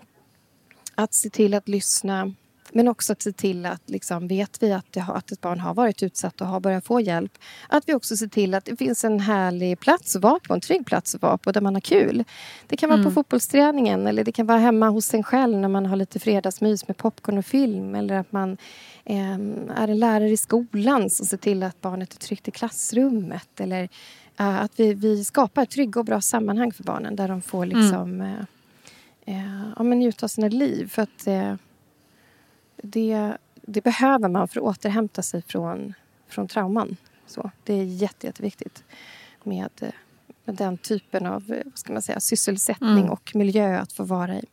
att 0.99 1.15
se 1.15 1.31
till 1.31 1.55
att 1.55 1.69
lyssna. 1.69 2.35
Men 2.73 2.89
också 2.89 3.13
att 3.13 3.23
se 3.23 3.33
till 3.33 3.67
att 3.67 3.83
liksom, 3.87 4.29
vet 4.29 4.63
vi 4.63 4.73
att, 4.73 4.87
det 4.91 5.01
att 5.01 5.33
ett 5.33 5.41
barn 5.41 5.61
har 5.61 5.75
varit 5.75 6.03
utsatt 6.03 6.41
och 6.41 6.47
har 6.47 6.61
börjat 6.61 6.85
få 6.85 7.01
hjälp. 7.01 7.39
Att 7.69 7.85
vi 7.87 7.95
också 7.95 8.17
ser 8.17 8.27
till 8.27 8.55
att 8.55 8.65
det 8.65 8.77
finns 8.77 9.05
en 9.05 9.21
härlig 9.21 9.81
plats 9.81 10.17
att 10.17 10.23
vara 10.23 10.39
på, 10.41 10.55
en 10.55 10.61
trygg 10.61 10.87
plats 10.87 11.15
att 11.15 11.23
vara 11.23 11.39
på 11.39 11.53
där 11.53 11.61
man 11.61 11.75
har 11.75 11.81
kul. 11.81 12.25
Det 12.67 12.77
kan 12.77 12.89
vara 12.89 12.97
på 12.97 13.01
Mm. 13.03 13.15
fotbollsträningen 13.15 14.07
eller 14.07 14.25
det 14.25 14.33
kan 14.33 14.47
vara 14.47 14.59
hemma 14.59 14.89
hos 14.89 15.15
en 15.15 15.23
själv 15.23 15.57
när 15.57 15.69
man 15.69 15.87
har 15.87 15.97
lite 15.97 16.19
fredagsmys 16.19 16.89
med 16.89 16.97
popcorn 16.97 17.39
och 17.39 17.47
film. 17.47 17.95
Eller 17.95 18.15
att 18.15 18.33
man 18.33 18.57
ehm, 19.05 19.71
är 19.77 19.89
en 19.89 19.99
lärare 19.99 20.31
i 20.31 20.37
skolan 20.37 21.11
som 21.11 21.27
ser 21.27 21.37
till 21.37 21.63
att 21.63 21.81
barnet 21.81 22.13
är 22.15 22.19
tryggt 22.19 22.49
i 22.49 22.51
klassrummet. 22.51 23.61
Eller 23.61 23.89
eh, 24.39 24.61
att 24.63 24.73
vi, 24.77 24.95
vi 24.95 25.25
skapar 25.25 25.65
trygga 25.65 26.01
och 26.01 26.07
bra 26.07 26.21
sammanhang 26.21 26.73
för 26.73 26.85
barnen 26.85 27.17
där 27.17 27.29
de 27.29 27.43
får 27.43 27.67
liksom, 27.67 28.21
eh, 28.21 28.45
eh, 29.29 29.71
ja, 29.77 29.83
men 29.83 29.99
njuta 29.99 30.27
av 30.27 30.29
sina 30.29 30.49
liv. 30.49 30.89
För 30.89 31.03
att 31.03 31.27
eh, 31.27 31.55
det, 32.83 33.37
det 33.63 33.81
behöver 33.85 34.29
man 34.29 34.49
för 34.49 34.61
att 34.61 34.65
återhämta 34.67 35.23
sig 35.23 35.43
från, 35.43 35.95
från 36.29 36.49
trauman. 36.49 36.97
Så, 37.27 37.51
det 37.65 37.75
är 37.75 37.85
jätte, 37.85 38.27
jätteviktigt 38.27 38.85
med, 39.45 39.71
eh, 39.81 39.89
med 40.45 40.55
den 40.55 40.79
typen 40.79 41.27
av 41.27 41.53
eh, 41.53 41.63
vad 41.65 41.79
ska 41.79 41.93
man 41.93 42.03
säga, 42.03 42.21
sysselsättning 42.21 42.91
Mm. 42.99 43.11
och 43.11 43.33
miljö 43.35 43.79
att 43.79 43.93
få 43.93 44.05
vara 44.05 44.35
i. 44.39 44.45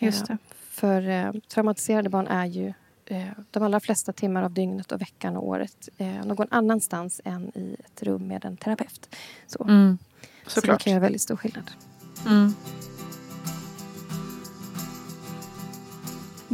Just 0.00 0.20
Eh, 0.22 0.26
det. 0.26 0.38
För 0.70 1.08
eh, 1.08 1.32
traumatiserade 1.48 2.08
barn 2.08 2.26
är 2.26 2.46
ju 2.46 2.72
eh, 3.06 3.28
de 3.50 3.62
allra 3.62 3.80
flesta 3.80 4.12
timmar 4.12 4.42
av 4.42 4.50
dygnet 4.52 4.92
och 4.92 5.00
veckan 5.00 5.36
och 5.36 5.48
året 5.48 5.88
eh, 5.98 6.24
någon 6.24 6.46
annanstans 6.50 7.20
än 7.24 7.52
i 7.54 7.76
ett 7.84 8.02
rum 8.02 8.26
med 8.28 8.44
en 8.44 8.56
terapeut. 8.56 9.14
Så, 9.46 9.64
Mm. 9.64 9.98
så 10.46 10.60
det 10.60 10.78
kan 10.80 10.92
göra 10.92 11.00
väldigt 11.02 11.22
stor 11.22 11.36
skillnad. 11.36 11.70
Mm. 12.26 12.54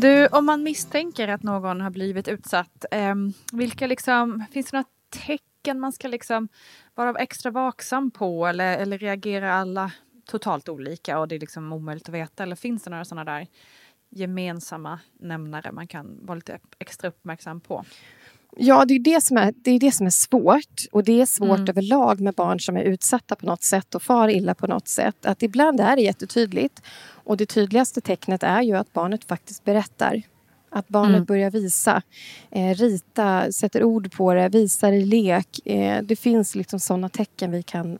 Du, 0.00 0.26
om 0.26 0.46
man 0.46 0.62
misstänker 0.62 1.28
att 1.28 1.42
någon 1.42 1.80
har 1.80 1.90
blivit 1.90 2.28
utsatt, 2.28 2.84
ehm, 2.90 3.32
vilka 3.52 3.86
liksom, 3.86 4.44
finns 4.52 4.70
det 4.70 4.76
några 4.76 4.88
tecken 5.26 5.80
man 5.80 5.92
ska 5.92 6.08
liksom 6.08 6.48
vara 6.94 7.18
extra 7.18 7.50
vaksam 7.50 8.10
på 8.10 8.46
eller, 8.46 8.78
eller 8.78 8.98
reagerar 8.98 9.48
alla 9.50 9.92
totalt 10.26 10.68
olika 10.68 11.18
och 11.18 11.28
det 11.28 11.34
är 11.34 11.40
liksom 11.40 11.72
omöjligt 11.72 12.08
att 12.08 12.14
veta? 12.14 12.42
Eller 12.42 12.56
finns 12.56 12.82
det 12.82 12.90
några 12.90 13.04
sådana 13.04 13.32
där 13.32 13.46
gemensamma 14.10 14.98
nämnare 15.20 15.72
man 15.72 15.86
kan 15.86 16.18
vara 16.22 16.34
lite 16.34 16.58
extra 16.78 17.08
uppmärksam 17.08 17.60
på? 17.60 17.84
Ja, 18.56 18.84
det 18.84 18.94
är 18.94 18.98
det 18.98 19.24
som 19.24 19.36
är, 19.36 19.54
det 19.56 19.70
är, 19.70 19.80
det 19.80 19.92
som 19.92 20.06
är 20.06 20.10
svårt. 20.10 20.86
Och 20.92 21.04
det 21.04 21.20
är 21.20 21.26
svårt 21.26 21.58
Mm. 21.58 21.68
överlag 21.68 22.20
med 22.20 22.34
barn 22.34 22.60
som 22.60 22.76
är 22.76 22.82
utsatta 22.82 23.36
på 23.36 23.46
något 23.46 23.62
sätt 23.62 23.94
och 23.94 24.02
far 24.02 24.28
illa 24.28 24.54
på 24.54 24.66
något 24.66 24.88
sätt. 24.88 25.26
Att 25.26 25.42
ibland 25.42 25.80
är 25.80 25.96
det 25.96 26.02
jättetydligt. 26.02 26.82
Och 27.30 27.36
det 27.36 27.46
tydligaste 27.46 28.00
tecknet 28.00 28.42
är 28.42 28.62
ju 28.62 28.76
att 28.76 28.92
barnet 28.92 29.24
faktiskt 29.24 29.64
berättar. 29.64 30.22
Att 30.70 30.88
barnet 30.88 31.14
Mm. 31.14 31.24
börjar 31.24 31.50
visa, 31.50 32.02
eh, 32.50 32.74
rita, 32.74 33.52
sätter 33.52 33.84
ord 33.84 34.12
på 34.12 34.34
det, 34.34 34.48
visar 34.48 34.92
i 34.92 35.04
lek. 35.04 35.66
Eh, 35.66 36.02
det 36.02 36.16
finns 36.16 36.54
liksom 36.54 36.80
sådana 36.80 37.08
tecken 37.08 37.50
vi 37.50 37.62
kan 37.62 37.98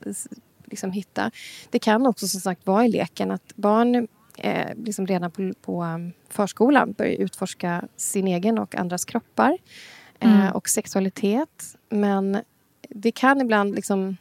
liksom 0.64 0.92
hitta. 0.92 1.30
Det 1.70 1.78
kan 1.78 2.06
också 2.06 2.26
som 2.28 2.40
sagt 2.40 2.66
vara 2.66 2.84
i 2.84 2.88
leken 2.88 3.30
att 3.30 3.56
barn 3.56 4.08
eh, 4.38 4.74
liksom 4.84 5.06
redan 5.06 5.30
på, 5.30 5.52
på 5.62 5.82
um, 5.84 6.12
förskolan 6.28 6.92
börjar 6.92 7.12
utforska 7.12 7.84
sin 7.96 8.28
egen 8.28 8.58
och 8.58 8.74
andras 8.74 9.04
kroppar 9.04 9.58
eh, 10.20 10.40
Mm. 10.40 10.52
och 10.52 10.68
sexualitet. 10.68 11.76
Men 11.88 12.38
det 12.88 13.12
kan 13.12 13.40
ibland 13.40 13.74
liksom, 13.74 14.16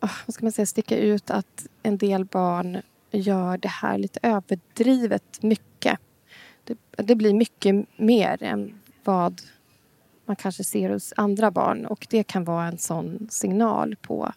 ah, 0.00 0.10
vad 0.26 0.34
ska 0.34 0.44
man 0.44 0.52
säga, 0.52 0.66
sticka 0.66 0.98
ut 0.98 1.30
att 1.30 1.66
en 1.82 1.98
del 1.98 2.24
barn 2.24 2.82
gör 3.10 3.58
det 3.58 3.68
här 3.68 3.98
lite 3.98 4.20
överdrivet 4.22 5.42
mycket. 5.42 5.98
Det, 6.64 6.78
det 6.96 7.14
blir 7.14 7.34
mycket 7.34 7.74
mer 7.96 8.42
än 8.42 8.80
vad 9.04 9.40
man 10.26 10.36
kanske 10.36 10.64
ser 10.64 10.90
hos 10.90 11.12
andra 11.16 11.50
barn. 11.50 11.86
Och 11.86 12.06
det 12.10 12.22
kan 12.22 12.44
vara 12.44 12.66
en 12.66 12.78
sån 12.78 13.28
signal 13.30 13.96
på 13.96 14.32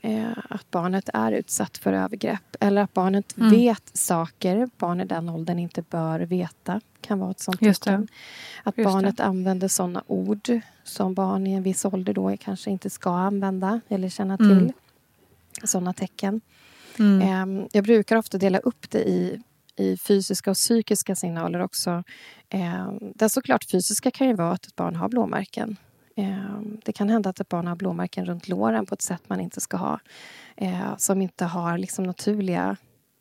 eh, 0.00 0.30
att 0.50 0.70
barnet 0.70 1.08
är 1.14 1.32
utsatt 1.32 1.78
för 1.78 1.92
övergrepp. 1.92 2.56
Eller 2.60 2.82
att 2.82 2.92
barnet 2.94 3.36
Mm. 3.36 3.50
vet 3.50 3.96
saker 3.96 4.70
barn 4.78 5.00
i 5.00 5.04
den 5.04 5.28
åldern 5.28 5.58
inte 5.58 5.82
bör 5.82 6.20
veta. 6.20 6.80
kan 7.00 7.18
vara 7.18 7.30
ett 7.30 7.40
sånt 7.40 7.60
det. 7.60 7.74
tecken. 7.74 8.08
Att 8.62 8.78
Just 8.78 8.88
det. 8.88 8.92
barnet 8.92 9.20
använder 9.20 9.68
såna 9.68 10.02
ord 10.06 10.60
som 10.84 11.14
barn 11.14 11.46
i 11.46 11.52
en 11.52 11.62
viss 11.62 11.84
ålder 11.84 12.12
då 12.12 12.36
kanske 12.40 12.70
inte 12.70 12.90
ska 12.90 13.10
använda 13.10 13.80
eller 13.88 14.08
känna 14.08 14.36
till. 14.36 14.50
Mm. 14.50 14.72
Såna 15.64 15.92
tecken. 15.92 16.40
Mm. 16.98 17.22
Ehm, 17.22 17.68
Jag 17.72 17.84
brukar 17.84 18.16
ofta 18.16 18.38
dela 18.38 18.58
upp 18.58 18.90
det 18.90 19.08
i 19.08 19.40
i 19.76 19.96
fysiska 19.96 20.50
och 20.50 20.56
psykiska 20.56 21.14
signaler 21.14 21.60
också. 21.60 22.04
Eh, 22.48 22.92
där 23.14 23.28
såklart 23.28 23.70
fysiska 23.70 24.10
kan 24.10 24.28
ju 24.28 24.34
vara 24.34 24.52
att 24.52 24.66
ett 24.66 24.76
barn 24.76 24.96
har 24.96 25.08
blåmärken. 25.08 25.76
Eh, 26.16 26.60
det 26.84 26.92
kan 26.92 27.08
hända 27.08 27.30
att 27.30 27.40
ett 27.40 27.48
barn 27.48 27.66
har 27.66 27.76
blåmärken 27.76 28.26
runt 28.26 28.48
låren 28.48 28.86
på 28.86 28.94
ett 28.94 29.02
sätt 29.02 29.22
man 29.26 29.40
inte 29.40 29.60
ska 29.60 29.76
ha. 29.76 30.00
Eh, 30.56 30.96
som 30.98 31.22
inte 31.22 31.44
har 31.44 31.78
liksom 31.78 32.04
naturliga 32.04 32.76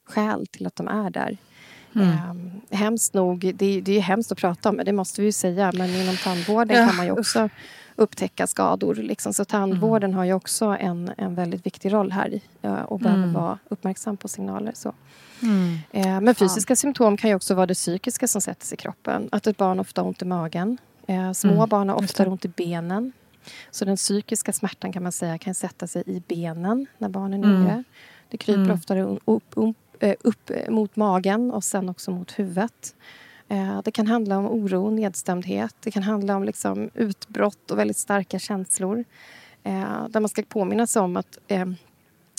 skäl 0.05 0.47
till 0.47 0.67
att 0.67 0.75
de 0.75 0.87
är 0.87 1.09
där. 1.09 1.37
Mm. 1.95 2.17
Hemskt 2.71 3.13
nog, 3.13 3.39
det, 3.55 3.81
det 3.81 3.97
är 3.97 4.01
hemskt 4.01 4.31
att 4.31 4.37
prata 4.37 4.69
om, 4.69 4.75
men 4.75 4.85
det 4.85 4.93
måste 4.93 5.21
vi 5.21 5.27
ju 5.27 5.31
säga. 5.31 5.71
Men 5.75 5.89
inom 5.89 6.15
tandvården 6.15 6.77
ja. 6.77 6.87
kan 6.87 6.95
man 6.95 7.05
ju 7.05 7.11
också 7.11 7.49
upptäcka 7.95 8.47
skador. 8.47 8.95
Liksom. 8.95 9.33
Så 9.33 9.45
tandvården 9.45 10.09
mm. 10.09 10.17
har 10.17 10.25
ju 10.25 10.33
också 10.33 10.65
en, 10.65 11.11
en 11.17 11.35
väldigt 11.35 11.65
viktig 11.65 11.93
roll 11.93 12.11
här 12.11 12.39
och 12.85 12.99
behöver 12.99 13.23
mm. 13.23 13.33
vara 13.33 13.59
uppmärksam 13.69 14.17
på 14.17 14.27
signaler. 14.27 14.71
Så. 14.75 14.93
Mm. 15.41 15.77
Eh, 15.91 16.21
men 16.21 16.35
fysiska 16.35 16.71
ja. 16.71 16.75
symptom 16.75 17.17
kan 17.17 17.29
ju 17.29 17.35
också 17.35 17.55
vara 17.55 17.65
det 17.65 17.73
psykiska 17.73 18.27
som 18.27 18.41
sätter 18.41 18.65
sig 18.65 18.75
i 18.75 18.77
kroppen. 18.77 19.29
Att 19.31 19.47
ett 19.47 19.57
barn 19.57 19.79
ofta 19.79 20.01
har 20.01 20.07
ont 20.07 20.21
i 20.21 20.25
magen. 20.25 20.77
Eh, 21.07 21.31
små 21.31 21.53
mm. 21.53 21.69
barn 21.69 21.89
har 21.89 21.95
ofta 21.95 22.29
ont 22.29 22.45
i 22.45 22.47
benen. 22.47 23.11
Så 23.71 23.85
den 23.85 23.95
psykiska 23.95 24.53
smärtan 24.53 24.91
kan 24.91 25.03
man 25.03 25.11
säga 25.11 25.37
kan 25.37 25.55
sätta 25.55 25.87
sig 25.87 26.03
i 26.05 26.23
benen 26.27 26.87
när 26.97 27.09
barnen 27.09 27.43
är 27.43 27.47
mm. 27.47 27.61
yngre. 27.61 27.83
Det 28.29 28.37
kryper 28.37 28.61
mm. 28.61 28.75
oftare 28.75 29.03
upp, 29.03 29.23
upp, 29.55 29.75
eh, 29.99 30.15
upp, 30.21 30.51
mot 30.69 30.95
magen 30.95 31.51
och 31.51 31.63
sen 31.63 31.89
också 31.89 32.11
mot 32.11 32.39
huvudet. 32.39 32.95
Eh, 33.49 33.81
det 33.83 33.91
kan 33.91 34.07
handla 34.07 34.37
om 34.37 34.45
oro, 34.45 34.89
nedstämdhet. 34.89 35.75
Det 35.79 35.91
kan 35.91 36.03
handla 36.03 36.35
om 36.35 36.43
liksom 36.43 36.89
utbrott 36.93 37.71
och 37.71 37.79
väldigt 37.79 37.97
starka 37.97 38.39
känslor. 38.39 39.05
Eh, 39.63 40.07
där 40.09 40.19
man 40.19 40.29
ska 40.29 40.43
påminna 40.43 40.87
sig 40.87 41.01
om 41.01 41.17
att 41.17 41.37
eh, 41.47 41.65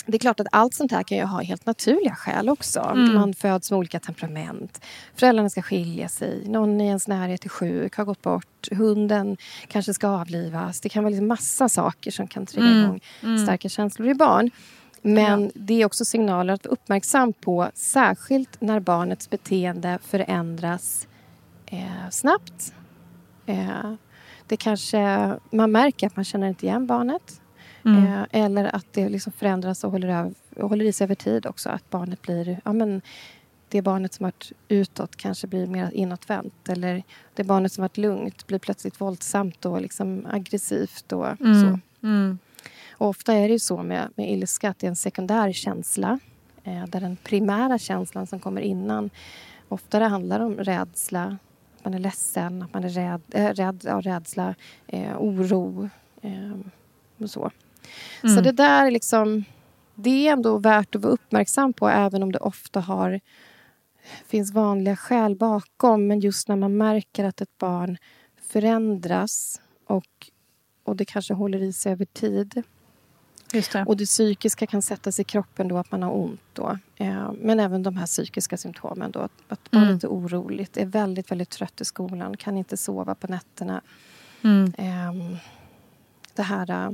det 0.07 0.17
är 0.17 0.19
klart 0.19 0.39
att 0.39 0.47
allt 0.51 0.73
sånt 0.73 0.91
här 0.91 1.03
kan 1.03 1.17
ju 1.17 1.23
ha 1.23 1.41
helt 1.41 1.65
naturliga 1.65 2.15
skäl 2.15 2.49
också. 2.49 2.79
Mm. 2.79 3.15
Man 3.15 3.33
föds 3.33 3.71
med 3.71 3.77
olika 3.77 3.99
temperament. 3.99 4.81
Föräldrarna 5.15 5.49
ska 5.49 5.61
skilja 5.61 6.09
sig. 6.09 6.43
Någon 6.47 6.81
i 6.81 6.87
ens 6.87 7.07
närhet 7.07 7.45
är 7.45 7.49
sjuk, 7.49 7.95
har 7.95 8.05
gått 8.05 8.21
bort. 8.21 8.67
Hunden 8.71 9.37
kanske 9.67 9.93
ska 9.93 10.07
avlivas. 10.07 10.81
Det 10.81 10.89
kan 10.89 11.03
vara 11.03 11.09
liksom 11.09 11.27
massa 11.27 11.69
saker 11.69 12.11
som 12.11 12.27
kan 12.27 12.45
trigga 12.45 12.67
mm. 12.67 12.83
igång 12.83 13.01
mm. 13.23 13.37
starka 13.45 13.69
känslor 13.69 14.09
i 14.09 14.13
barn. 14.13 14.51
Men 15.01 15.51
det 15.55 15.81
är 15.81 15.85
också 15.85 16.05
signaler 16.05 16.53
att 16.53 16.65
vara 16.65 16.73
uppmärksam 16.73 17.33
på 17.33 17.69
särskilt 17.73 18.61
när 18.61 18.79
barnets 18.79 19.29
beteende 19.29 19.99
förändras 20.03 21.07
eh, 21.65 22.09
snabbt. 22.11 22.73
Eh, 23.45 23.93
det 24.47 24.57
kanske, 24.57 25.33
man 25.51 25.71
märker 25.71 26.07
att 26.07 26.15
man 26.15 26.25
känner 26.25 26.47
inte 26.47 26.65
igen 26.65 26.87
barnet. 26.87 27.41
Mm. 27.85 28.05
Eh, 28.05 28.25
eller 28.31 28.75
att 28.75 28.93
det 28.93 29.09
liksom 29.09 29.31
förändras 29.31 29.83
och 29.83 29.91
håller, 29.91 30.07
över, 30.07 30.33
håller 30.61 30.85
i 30.85 30.93
sig 30.93 31.05
över 31.05 31.15
tid 31.15 31.45
också. 31.45 31.69
Att 31.69 31.89
barnet 31.89 32.21
blir... 32.21 32.61
Ja, 32.65 32.73
men, 32.73 33.01
det 33.69 33.81
barnet 33.81 34.13
som 34.13 34.23
varit 34.23 34.51
utåt 34.67 35.15
kanske 35.15 35.47
blir 35.47 35.67
mer 35.67 35.91
inåtvänt. 35.93 36.69
Eller 36.69 37.03
det 37.33 37.43
barnet 37.43 37.71
som 37.71 37.81
varit 37.81 37.97
lugnt 37.97 38.47
blir 38.47 38.59
plötsligt 38.59 39.01
våldsamt 39.01 39.65
och 39.65 39.81
liksom 39.81 40.27
aggressivt. 40.29 41.11
Och 41.11 41.41
mm. 41.41 41.61
så. 41.61 41.79
Mm. 42.07 42.39
Och 42.97 43.07
ofta 43.07 43.33
är 43.33 43.47
det 43.47 43.53
ju 43.53 43.59
så 43.59 43.83
med, 43.83 44.09
med 44.15 44.31
ilska 44.31 44.69
att 44.69 44.79
det 44.79 44.87
är 44.87 44.89
en 44.89 44.95
sekundär 44.95 45.51
känsla. 45.51 46.19
Eh, 46.63 46.85
där 46.85 46.99
den 46.99 47.17
primära 47.23 47.77
känslan 47.77 48.27
som 48.27 48.39
kommer 48.39 48.61
innan 48.61 49.09
ofta 49.69 49.99
det 49.99 50.05
handlar 50.05 50.39
om 50.39 50.55
rädsla, 50.55 51.37
att 51.77 51.85
man 51.85 51.93
är 51.93 51.99
ledsen, 51.99 52.61
att 52.61 52.73
man 52.73 52.83
är 52.83 52.89
rädd, 52.89 53.21
äh, 53.31 53.53
rädd 53.53 53.81
ja, 53.85 54.01
rädsla, 54.01 54.55
eh, 54.87 55.17
oro 55.21 55.89
eh, 56.21 56.51
och 57.17 57.29
så. 57.29 57.51
Mm. 58.23 58.35
Så 58.35 58.41
det 58.41 58.51
där 58.51 58.91
liksom, 58.91 59.43
det 59.95 60.27
är 60.27 60.33
ändå 60.33 60.57
värt 60.57 60.95
att 60.95 61.01
vara 61.01 61.13
uppmärksam 61.13 61.73
på 61.73 61.89
även 61.89 62.23
om 62.23 62.31
det 62.31 62.39
ofta 62.39 62.79
har 62.79 63.19
finns 64.25 64.53
vanliga 64.53 64.95
skäl 64.95 65.35
bakom. 65.35 66.07
Men 66.07 66.19
just 66.19 66.47
när 66.47 66.55
man 66.55 66.77
märker 66.77 67.23
att 67.23 67.41
ett 67.41 67.57
barn 67.57 67.97
förändras 68.41 69.61
och, 69.85 70.31
och 70.83 70.95
det 70.95 71.05
kanske 71.05 71.33
håller 71.33 71.63
i 71.63 71.73
sig 71.73 71.91
över 71.91 72.05
tid 72.05 72.63
det. 73.51 73.83
Och 73.87 73.97
det 73.97 74.05
psykiska 74.05 74.67
kan 74.67 74.81
sätta 74.81 75.11
sig 75.11 75.21
i 75.21 75.25
kroppen 75.25 75.67
då 75.67 75.77
att 75.77 75.91
man 75.91 76.03
har 76.03 76.11
ont. 76.11 76.41
Då. 76.53 76.77
Eh, 76.95 77.31
men 77.41 77.59
även 77.59 77.83
de 77.83 77.97
här 77.97 78.05
psykiska 78.05 78.57
symptomen. 78.57 79.11
Då, 79.11 79.19
att, 79.19 79.31
att 79.47 79.71
barnet 79.71 79.87
mm. 79.87 79.99
är 80.03 80.07
oroligt, 80.07 80.77
är 80.77 80.85
väldigt, 80.85 81.31
väldigt 81.31 81.49
trött 81.49 81.81
i 81.81 81.85
skolan, 81.85 82.37
kan 82.37 82.57
inte 82.57 82.77
sova 82.77 83.15
på 83.15 83.27
nätterna. 83.27 83.81
Mm. 84.43 84.73
Eh, 84.77 85.37
det 86.35 86.43
här 86.43 86.71
äh, 86.71 86.91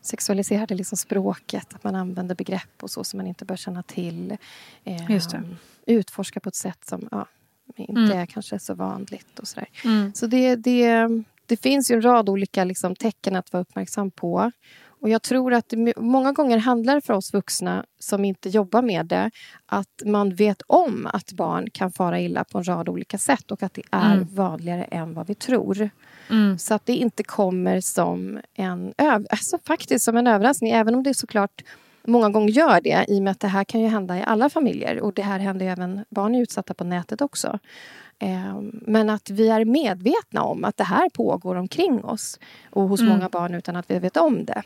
sexualiserade 0.00 0.74
liksom 0.74 0.98
språket, 0.98 1.74
att 1.74 1.84
man 1.84 1.94
använder 1.94 2.34
begrepp 2.34 2.82
och 2.82 2.90
så 2.90 3.04
som 3.04 3.16
man 3.16 3.26
inte 3.26 3.44
bör 3.44 3.56
känna 3.56 3.82
till. 3.82 4.36
Eh, 4.84 5.10
Just 5.10 5.30
det. 5.30 5.42
Utforska 5.86 6.40
på 6.40 6.48
ett 6.48 6.54
sätt 6.54 6.84
som 6.84 7.08
ja, 7.10 7.26
inte 7.76 8.00
mm. 8.00 8.18
är 8.18 8.26
kanske 8.26 8.58
så 8.58 8.74
vanligt. 8.74 9.38
och 9.38 9.48
Så, 9.48 9.60
mm. 9.84 10.12
så 10.14 10.26
det, 10.26 10.56
det, 10.56 11.08
det 11.46 11.56
finns 11.56 11.90
ju 11.90 11.94
en 11.94 12.02
rad 12.02 12.28
olika 12.28 12.64
liksom, 12.64 12.96
tecken 12.96 13.36
att 13.36 13.52
vara 13.52 13.60
uppmärksam 13.60 14.10
på. 14.10 14.52
Och 15.00 15.08
jag 15.08 15.22
tror 15.22 15.54
att 15.54 15.68
det 15.68 15.96
många 15.96 16.32
gånger 16.32 16.58
handlar 16.58 17.00
för 17.00 17.14
oss 17.14 17.34
vuxna 17.34 17.84
som 17.98 18.24
inte 18.24 18.48
jobbar 18.48 18.82
med 18.82 19.06
det 19.06 19.30
att 19.66 20.02
man 20.04 20.34
vet 20.34 20.62
om 20.66 21.08
att 21.12 21.32
barn 21.32 21.70
kan 21.70 21.92
fara 21.92 22.20
illa 22.20 22.44
på 22.44 22.58
en 22.58 22.64
rad 22.64 22.88
olika 22.88 23.18
sätt 23.18 23.50
och 23.50 23.62
att 23.62 23.74
det 23.74 23.82
är 23.90 24.12
mm. 24.14 24.26
vanligare 24.34 24.84
än 24.84 25.14
vad 25.14 25.26
vi 25.26 25.34
tror. 25.34 25.90
Mm. 26.30 26.58
Så 26.58 26.74
att 26.74 26.86
det 26.86 26.94
inte 26.94 27.22
kommer 27.22 27.80
som 27.80 28.40
en, 28.54 28.94
alltså 29.30 29.58
faktiskt 29.66 30.04
som 30.04 30.16
en 30.16 30.26
överraskning, 30.26 30.70
även 30.70 30.94
om 30.94 31.02
det 31.02 31.14
såklart 31.14 31.62
många 32.04 32.30
gånger 32.30 32.48
gör 32.48 32.80
det 32.80 33.04
i 33.08 33.18
och 33.18 33.22
med 33.22 33.30
att 33.30 33.40
det 33.40 33.48
här 33.48 33.64
kan 33.64 33.80
ju 33.80 33.86
hända 33.86 34.18
i 34.18 34.22
alla 34.22 34.50
familjer 34.50 35.00
och 35.00 35.14
det 35.14 35.22
här 35.22 35.38
händer 35.38 35.66
även 35.66 36.04
barn 36.10 36.34
är 36.34 36.40
utsatta 36.40 36.74
på 36.74 36.84
nätet 36.84 37.20
också. 37.20 37.58
Ehm, 38.18 38.80
men 38.86 39.10
att 39.10 39.30
vi 39.30 39.48
är 39.48 39.64
medvetna 39.64 40.42
om 40.42 40.64
att 40.64 40.76
det 40.76 40.84
här 40.84 41.08
pågår 41.08 41.54
omkring 41.54 42.04
oss 42.04 42.38
och 42.70 42.88
hos 42.88 43.00
mm. 43.00 43.12
många 43.12 43.28
barn 43.28 43.54
utan 43.54 43.76
att 43.76 43.90
vi 43.90 43.98
vet 43.98 44.16
om 44.16 44.44
det. 44.44 44.62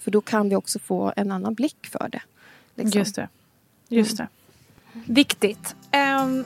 För 0.00 0.10
då 0.10 0.20
kan 0.20 0.48
vi 0.48 0.56
också 0.56 0.78
få 0.78 1.12
en 1.16 1.30
annan 1.30 1.54
blick 1.54 1.86
för 1.86 2.08
det. 2.12 2.22
Liksom. 2.74 2.98
Just 2.98 3.16
det. 3.16 3.28
Just 3.88 4.20
mm. 4.20 4.26
det. 4.26 5.12
Viktigt. 5.12 5.76
Um, 5.92 6.44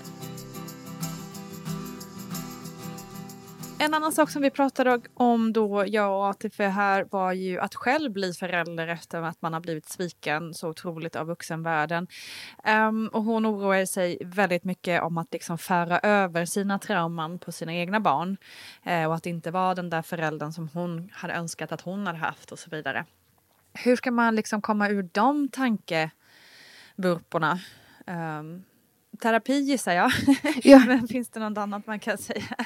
en 3.82 3.94
annan 3.94 4.12
sak 4.12 4.30
som 4.30 4.42
vi 4.42 4.50
pratade 4.50 5.00
om 5.14 5.52
då, 5.52 5.84
jag 5.86 6.18
och 6.18 6.28
Atifeh 6.28 6.70
här, 6.70 7.06
var 7.10 7.32
ju 7.32 7.60
att 7.60 7.74
själv 7.74 8.12
bli 8.12 8.32
förälder 8.32 8.88
efter 8.88 9.22
att 9.22 9.42
man 9.42 9.52
har 9.52 9.60
blivit 9.60 9.88
sviken 9.88 10.54
så 10.54 10.68
otroligt 10.68 11.16
av 11.16 11.26
vuxenvärlden. 11.26 12.06
Um, 12.88 13.08
och 13.08 13.24
hon 13.24 13.46
oroar 13.46 13.84
sig 13.84 14.18
väldigt 14.20 14.64
mycket 14.64 15.02
om 15.02 15.18
att 15.18 15.32
liksom 15.32 15.58
föra 15.58 15.98
över 15.98 16.44
sina 16.44 16.78
trauman 16.78 17.38
på 17.38 17.52
sina 17.52 17.74
egna 17.74 18.00
barn. 18.00 18.36
Uh, 18.86 19.04
och 19.04 19.14
att 19.14 19.26
inte 19.26 19.50
vara 19.50 19.74
den 19.74 19.90
där 19.90 20.02
föräldern 20.02 20.52
som 20.52 20.68
hon 20.68 21.10
hade 21.12 21.34
önskat 21.34 21.72
att 21.72 21.80
hon 21.80 22.06
hade 22.06 22.18
haft 22.18 22.52
och 22.52 22.58
så 22.58 22.70
vidare. 22.70 23.04
Hur 23.72 23.96
ska 23.96 24.10
man 24.10 24.36
liksom 24.36 24.62
komma 24.62 24.88
ur 24.88 25.08
de 25.12 25.48
tankevurporna? 25.48 27.60
Um, 28.06 28.64
terapi 29.22 29.60
gissar 29.60 29.92
jag. 29.92 30.12
Ja. 30.62 30.82
men 30.86 31.08
finns 31.08 31.28
det 31.28 31.40
något 31.40 31.58
annat 31.58 31.86
man 31.86 31.98
kan 31.98 32.18
säga? 32.18 32.56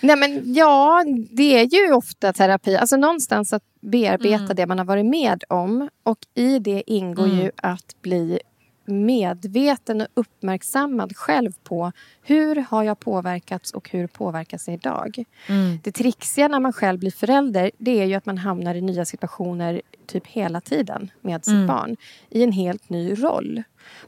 Nej 0.00 0.16
men 0.16 0.54
ja, 0.54 1.04
det 1.30 1.58
är 1.58 1.86
ju 1.86 1.92
ofta 1.92 2.32
terapi. 2.32 2.76
Alltså 2.76 2.96
någonstans 2.96 3.52
att 3.52 3.62
bearbeta 3.80 4.44
mm. 4.44 4.56
det 4.56 4.66
man 4.66 4.78
har 4.78 4.84
varit 4.84 5.06
med 5.06 5.44
om. 5.48 5.88
Och 6.02 6.18
i 6.34 6.58
det 6.58 6.82
ingår 6.86 7.24
mm. 7.24 7.38
ju 7.38 7.50
att 7.56 8.02
bli 8.02 8.38
medveten 8.84 10.00
och 10.00 10.08
uppmärksammad 10.14 11.16
själv 11.16 11.52
på 11.64 11.92
hur 12.22 12.56
har 12.56 12.82
jag 12.82 13.00
påverkats 13.00 13.70
och 13.70 13.90
hur 13.90 14.06
påverkas 14.06 14.68
jag 14.68 14.74
idag. 14.74 15.24
Mm. 15.46 15.78
Det 15.82 15.92
trixiga 15.92 16.48
när 16.48 16.60
man 16.60 16.72
själv 16.72 16.98
blir 16.98 17.10
förälder 17.10 17.70
det 17.78 18.00
är 18.00 18.04
ju 18.04 18.14
att 18.14 18.26
man 18.26 18.38
hamnar 18.38 18.74
i 18.74 18.80
nya 18.80 19.04
situationer 19.04 19.82
typ 20.06 20.26
hela 20.26 20.60
tiden 20.60 21.10
med 21.20 21.44
sitt 21.44 21.54
mm. 21.54 21.66
barn 21.66 21.96
i 22.30 22.42
en 22.42 22.52
helt 22.52 22.88
ny 22.88 23.14
roll. 23.14 23.62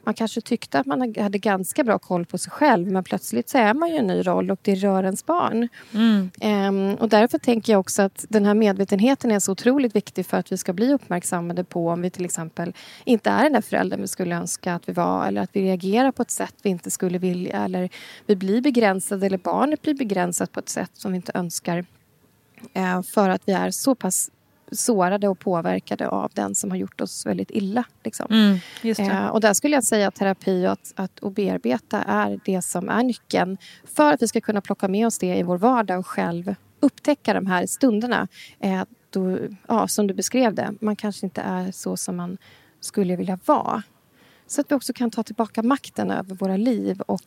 Man 0.05 0.15
kanske 0.15 0.41
tyckte 0.41 0.79
att 0.79 0.87
man 0.87 1.15
hade 1.19 1.39
ganska 1.39 1.85
bra 1.85 1.99
koll 1.99 2.27
på 2.27 2.39
sig 2.39 2.53
själv 2.53 2.93
men 2.93 3.05
plötsligt 3.05 3.49
så 3.49 3.59
är 3.59 3.75
man 3.75 3.91
ju 3.91 3.97
en 3.97 4.07
ny 4.07 4.23
roll 4.23 4.51
och 4.51 4.59
det 4.62 4.75
rör 4.75 5.05
ens 5.05 5.27
barn. 5.27 5.69
Mm. 5.95 6.31
Um, 6.43 6.95
och 6.95 7.09
därför 7.09 7.39
tänker 7.39 7.73
jag 7.73 7.81
också 7.81 8.03
att 8.03 8.25
den 8.29 8.45
här 8.45 8.55
medvetenheten 8.55 9.31
är 9.31 9.39
så 9.39 9.53
otroligt 9.53 9.97
viktig 9.97 10.27
för 10.27 10.37
att 10.37 10.53
vi 10.53 10.57
ska 10.57 10.73
bli 10.73 10.93
uppmärksammade 10.93 11.65
på 11.65 11.89
om 11.89 12.03
vi 12.03 12.11
till 12.11 12.25
exempel 12.25 12.73
inte 13.05 13.31
är 13.31 13.43
den 13.43 13.53
där 13.53 13.61
föräldern 13.61 14.01
vi 14.01 14.09
skulle 14.09 14.37
önska 14.37 14.75
att 14.75 14.89
vi 14.89 14.93
var 14.93 15.27
eller 15.27 15.41
att 15.41 15.51
vi 15.53 15.62
reagerar 15.62 16.12
på 16.12 16.23
ett 16.23 16.31
sätt 16.31 16.55
vi 16.62 16.71
inte 16.71 16.91
skulle 16.91 17.19
vilja 17.19 17.65
eller 17.65 17.91
vi 18.27 18.37
blir 18.37 18.61
begränsade 18.61 19.27
eller 19.27 19.39
barnet 19.39 19.83
blir 19.83 19.95
begränsat 19.95 20.53
på 20.53 20.61
ett 20.61 20.69
sätt 20.69 20.91
som 20.95 21.12
vi 21.12 21.17
inte 21.17 21.33
önskar 21.35 21.79
uh, 22.77 23.03
för 23.03 23.29
att 23.29 23.43
vi 23.45 23.53
är 23.53 23.71
så 23.71 23.95
pass 23.95 24.31
sårade 24.72 25.29
och 25.29 25.38
påverkade 25.38 26.09
av 26.09 26.31
den 26.35 26.55
som 26.55 26.70
har 26.70 26.76
gjort 26.76 27.00
oss 27.00 27.26
väldigt 27.26 27.50
illa. 27.50 27.85
Liksom. 28.05 28.26
Mm, 28.31 28.59
eh, 28.98 29.26
och 29.26 29.40
där 29.40 29.55
skulle 29.55 29.76
jag 29.76 29.85
säga 29.85 30.09
att 30.09 30.14
terapi 30.14 30.66
och 30.66 30.72
att, 30.72 30.92
att 30.96 31.18
och 31.18 31.33
bearbeta 31.33 32.02
är 32.02 32.40
det 32.44 32.62
som 32.62 32.88
är 32.88 33.02
nyckeln 33.02 33.59
för 33.85 34.12
att 34.12 34.22
vi 34.22 34.29
ska 34.29 34.40
kunna 34.40 34.61
plocka 34.61 34.88
med 34.88 35.07
oss 35.07 35.18
det 35.18 35.37
i 35.37 35.42
vår 35.42 35.59
vardag 35.59 35.98
och 35.98 36.07
själv 36.07 36.55
upptäcka 36.81 37.35
de 37.35 37.46
här 37.46 37.66
stunderna. 37.66 38.29
Eh, 38.61 38.83
då, 39.11 39.38
ja, 39.66 39.88
som 39.88 40.07
du 40.07 40.14
beskrev 40.14 40.55
det, 40.55 40.74
man 40.81 40.96
kanske 40.96 41.26
inte 41.26 41.40
är 41.40 41.70
så 41.72 41.96
som 41.96 42.16
man 42.16 42.38
skulle 42.81 43.16
vilja 43.16 43.38
vara. 43.44 43.83
Så 44.46 44.61
att 44.61 44.70
vi 44.70 44.74
också 44.74 44.92
kan 44.92 45.11
ta 45.11 45.22
tillbaka 45.22 45.62
makten 45.62 46.11
över 46.11 46.35
våra 46.35 46.57
liv 46.57 47.00
och, 47.00 47.22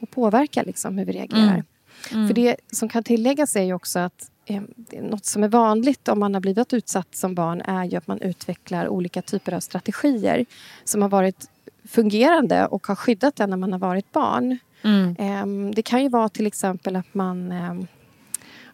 och 0.00 0.10
påverka 0.10 0.62
liksom 0.62 0.98
hur 0.98 1.04
vi 1.04 1.12
reagerar. 1.12 1.54
Mm. 1.54 1.64
Mm. 2.12 2.26
För 2.28 2.34
det 2.34 2.56
som 2.72 2.88
kan 2.88 3.02
tilläggas 3.02 3.56
är 3.56 3.62
ju 3.62 3.74
också 3.74 3.98
att 3.98 4.30
eh, 4.46 4.62
något 4.92 5.24
som 5.24 5.44
är 5.44 5.48
vanligt 5.48 6.08
om 6.08 6.20
man 6.20 6.34
har 6.34 6.40
blivit 6.40 6.72
utsatt 6.72 7.08
som 7.16 7.34
barn 7.34 7.60
är 7.60 7.84
ju 7.84 7.96
att 7.96 8.06
man 8.06 8.20
utvecklar 8.20 8.88
olika 8.88 9.22
typer 9.22 9.54
av 9.54 9.60
strategier 9.60 10.46
som 10.84 11.02
har 11.02 11.08
varit 11.08 11.50
fungerande 11.84 12.66
och 12.66 12.86
har 12.86 12.94
skyddat 12.94 13.40
en 13.40 13.50
när 13.50 13.56
man 13.56 13.72
har 13.72 13.78
varit 13.78 14.12
barn. 14.12 14.58
Mm. 14.82 15.16
Eh, 15.18 15.74
det 15.74 15.82
kan 15.82 16.02
ju 16.02 16.08
vara 16.08 16.28
till 16.28 16.46
exempel 16.46 16.96
att 16.96 17.14
man... 17.14 17.52
Eh, 17.52 17.74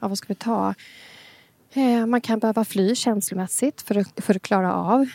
ja, 0.01 0.09
vad 0.09 0.19
ska 0.19 0.27
vi 0.29 0.35
ta? 0.35 0.75
Man 2.07 2.21
kan 2.21 2.39
behöva 2.39 2.65
fly 2.65 2.95
känslomässigt 2.95 3.83
för 3.83 3.99
att, 3.99 4.25
för 4.25 4.35
att 4.37 4.43
klara 4.43 4.75
av 4.75 5.07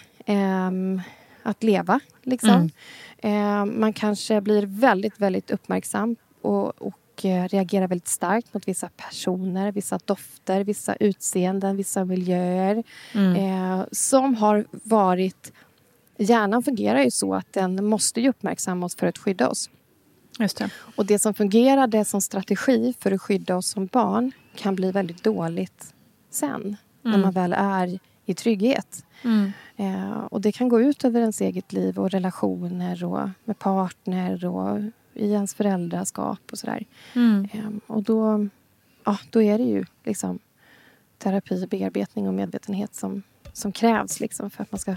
att 1.43 1.63
leva. 1.63 1.99
Liksom. 2.23 2.69
Eh, 3.17 3.65
man 3.65 3.93
kanske 3.93 4.41
blir 4.41 4.65
väldigt, 4.65 5.19
väldigt 5.19 5.51
uppmärksam 5.51 6.15
och, 6.41 6.81
och 6.81 6.97
eh, 7.25 7.47
reagerar 7.47 7.87
väldigt 7.87 8.07
starkt 8.07 8.53
mot 8.53 8.67
vissa 8.67 8.89
personer, 8.89 9.71
vissa 9.71 9.99
dofter, 10.05 10.63
vissa 10.63 10.95
utseenden, 10.95 11.77
vissa 11.77 12.05
miljöer 12.05 12.83
Mm. 13.13 13.35
eh, 13.35 13.85
som 13.91 14.35
har 14.35 14.65
varit... 14.71 15.51
Hjärnan 16.17 16.63
fungerar 16.63 17.03
ju 17.03 17.11
så 17.11 17.33
att 17.35 17.53
den 17.53 17.85
måste 17.85 18.21
ju 18.21 18.29
uppmärksamma 18.29 18.85
oss 18.85 18.95
för 18.95 19.07
att 19.07 19.17
skydda 19.17 19.49
oss. 19.49 19.69
Just 20.39 20.57
det. 20.57 20.69
Och 20.95 21.05
det 21.05 21.19
som 21.19 21.33
fungerade 21.33 22.05
som 22.05 22.21
strategi 22.21 22.93
för 22.99 23.11
att 23.11 23.21
skydda 23.21 23.55
oss 23.55 23.67
som 23.69 23.85
barn 23.85 24.31
kan 24.55 24.75
bli 24.75 24.91
väldigt 24.91 25.23
dåligt 25.23 25.93
sen, 26.29 26.77
när 27.01 27.11
Mm. 27.11 27.21
man 27.21 27.31
väl 27.33 27.53
är 27.57 27.99
i 28.25 28.33
trygghet. 28.33 29.05
Mm. 29.23 29.51
Eh, 29.77 30.17
och 30.17 30.41
det 30.41 30.51
kan 30.51 30.69
gå 30.69 30.81
ut 30.81 31.05
över 31.05 31.19
ens 31.19 31.41
eget 31.41 31.73
liv 31.73 31.99
och 31.99 32.09
relationer 32.11 33.03
och 33.03 33.29
med 33.45 33.59
partner 33.59 34.45
och 34.45 34.79
i 35.13 35.31
ens 35.31 35.53
föräldraskap 35.53 36.39
och 36.51 36.59
sådär. 36.59 36.85
Mm. 37.13 37.47
Eh, 37.53 37.69
och 37.87 38.03
då, 38.03 38.47
ja, 39.03 39.17
då 39.29 39.41
är 39.41 39.57
det 39.57 39.63
ju 39.63 39.85
liksom 40.03 40.39
terapi, 41.17 41.67
bearbetning 41.67 42.27
och 42.27 42.33
medvetenhet 42.33 42.95
som, 42.95 43.23
som 43.53 43.71
krävs 43.71 44.19
liksom, 44.19 44.49
för 44.49 44.63
att 44.63 44.71
man 44.71 44.79
ska 44.79 44.95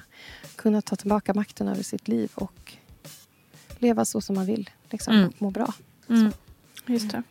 kunna 0.57 0.83
ta 0.83 0.96
tillbaka 0.96 1.35
makten 1.35 1.68
över 1.68 1.83
sitt 1.83 2.09
liv 2.09 2.31
och 2.35 2.72
leva 3.79 4.05
så 4.05 4.20
som 4.20 4.35
man 4.37 4.46
vill 4.46 4.70
liksom, 4.90 5.14
Mm. 5.14 5.29
och 5.29 5.42
må 5.42 5.50
bra. 5.50 5.74
Mm. 6.09 6.33
Just 6.87 7.11
det. 7.11 7.22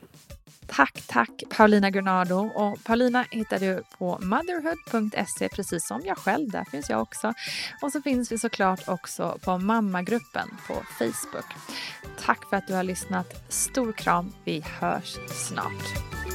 Tack, 0.67 1.01
tack 1.07 1.43
Paulina 1.49 1.89
Granado. 1.89 2.35
Och 2.35 2.83
Paulina 2.83 3.25
hittar 3.31 3.59
du 3.59 3.83
på 3.97 4.19
motherhood.se 4.21 5.49
precis 5.49 5.87
som 5.87 6.01
jag 6.05 6.17
själv. 6.17 6.51
Där 6.51 6.63
finns 6.71 6.89
jag 6.89 7.01
också. 7.01 7.33
Och 7.81 7.91
så 7.91 8.01
finns 8.01 8.31
vi 8.31 8.37
såklart 8.37 8.87
också 8.87 9.37
på 9.41 9.57
mammagruppen 9.57 10.49
på 10.67 10.73
Facebook. 10.73 11.45
Tack 12.25 12.49
för 12.49 12.57
att 12.57 12.67
du 12.67 12.73
har 12.73 12.83
lyssnat. 12.83 13.45
Stor 13.49 13.91
kram. 13.91 14.33
Vi 14.43 14.63
hörs 14.79 15.17
snart. 15.29 16.34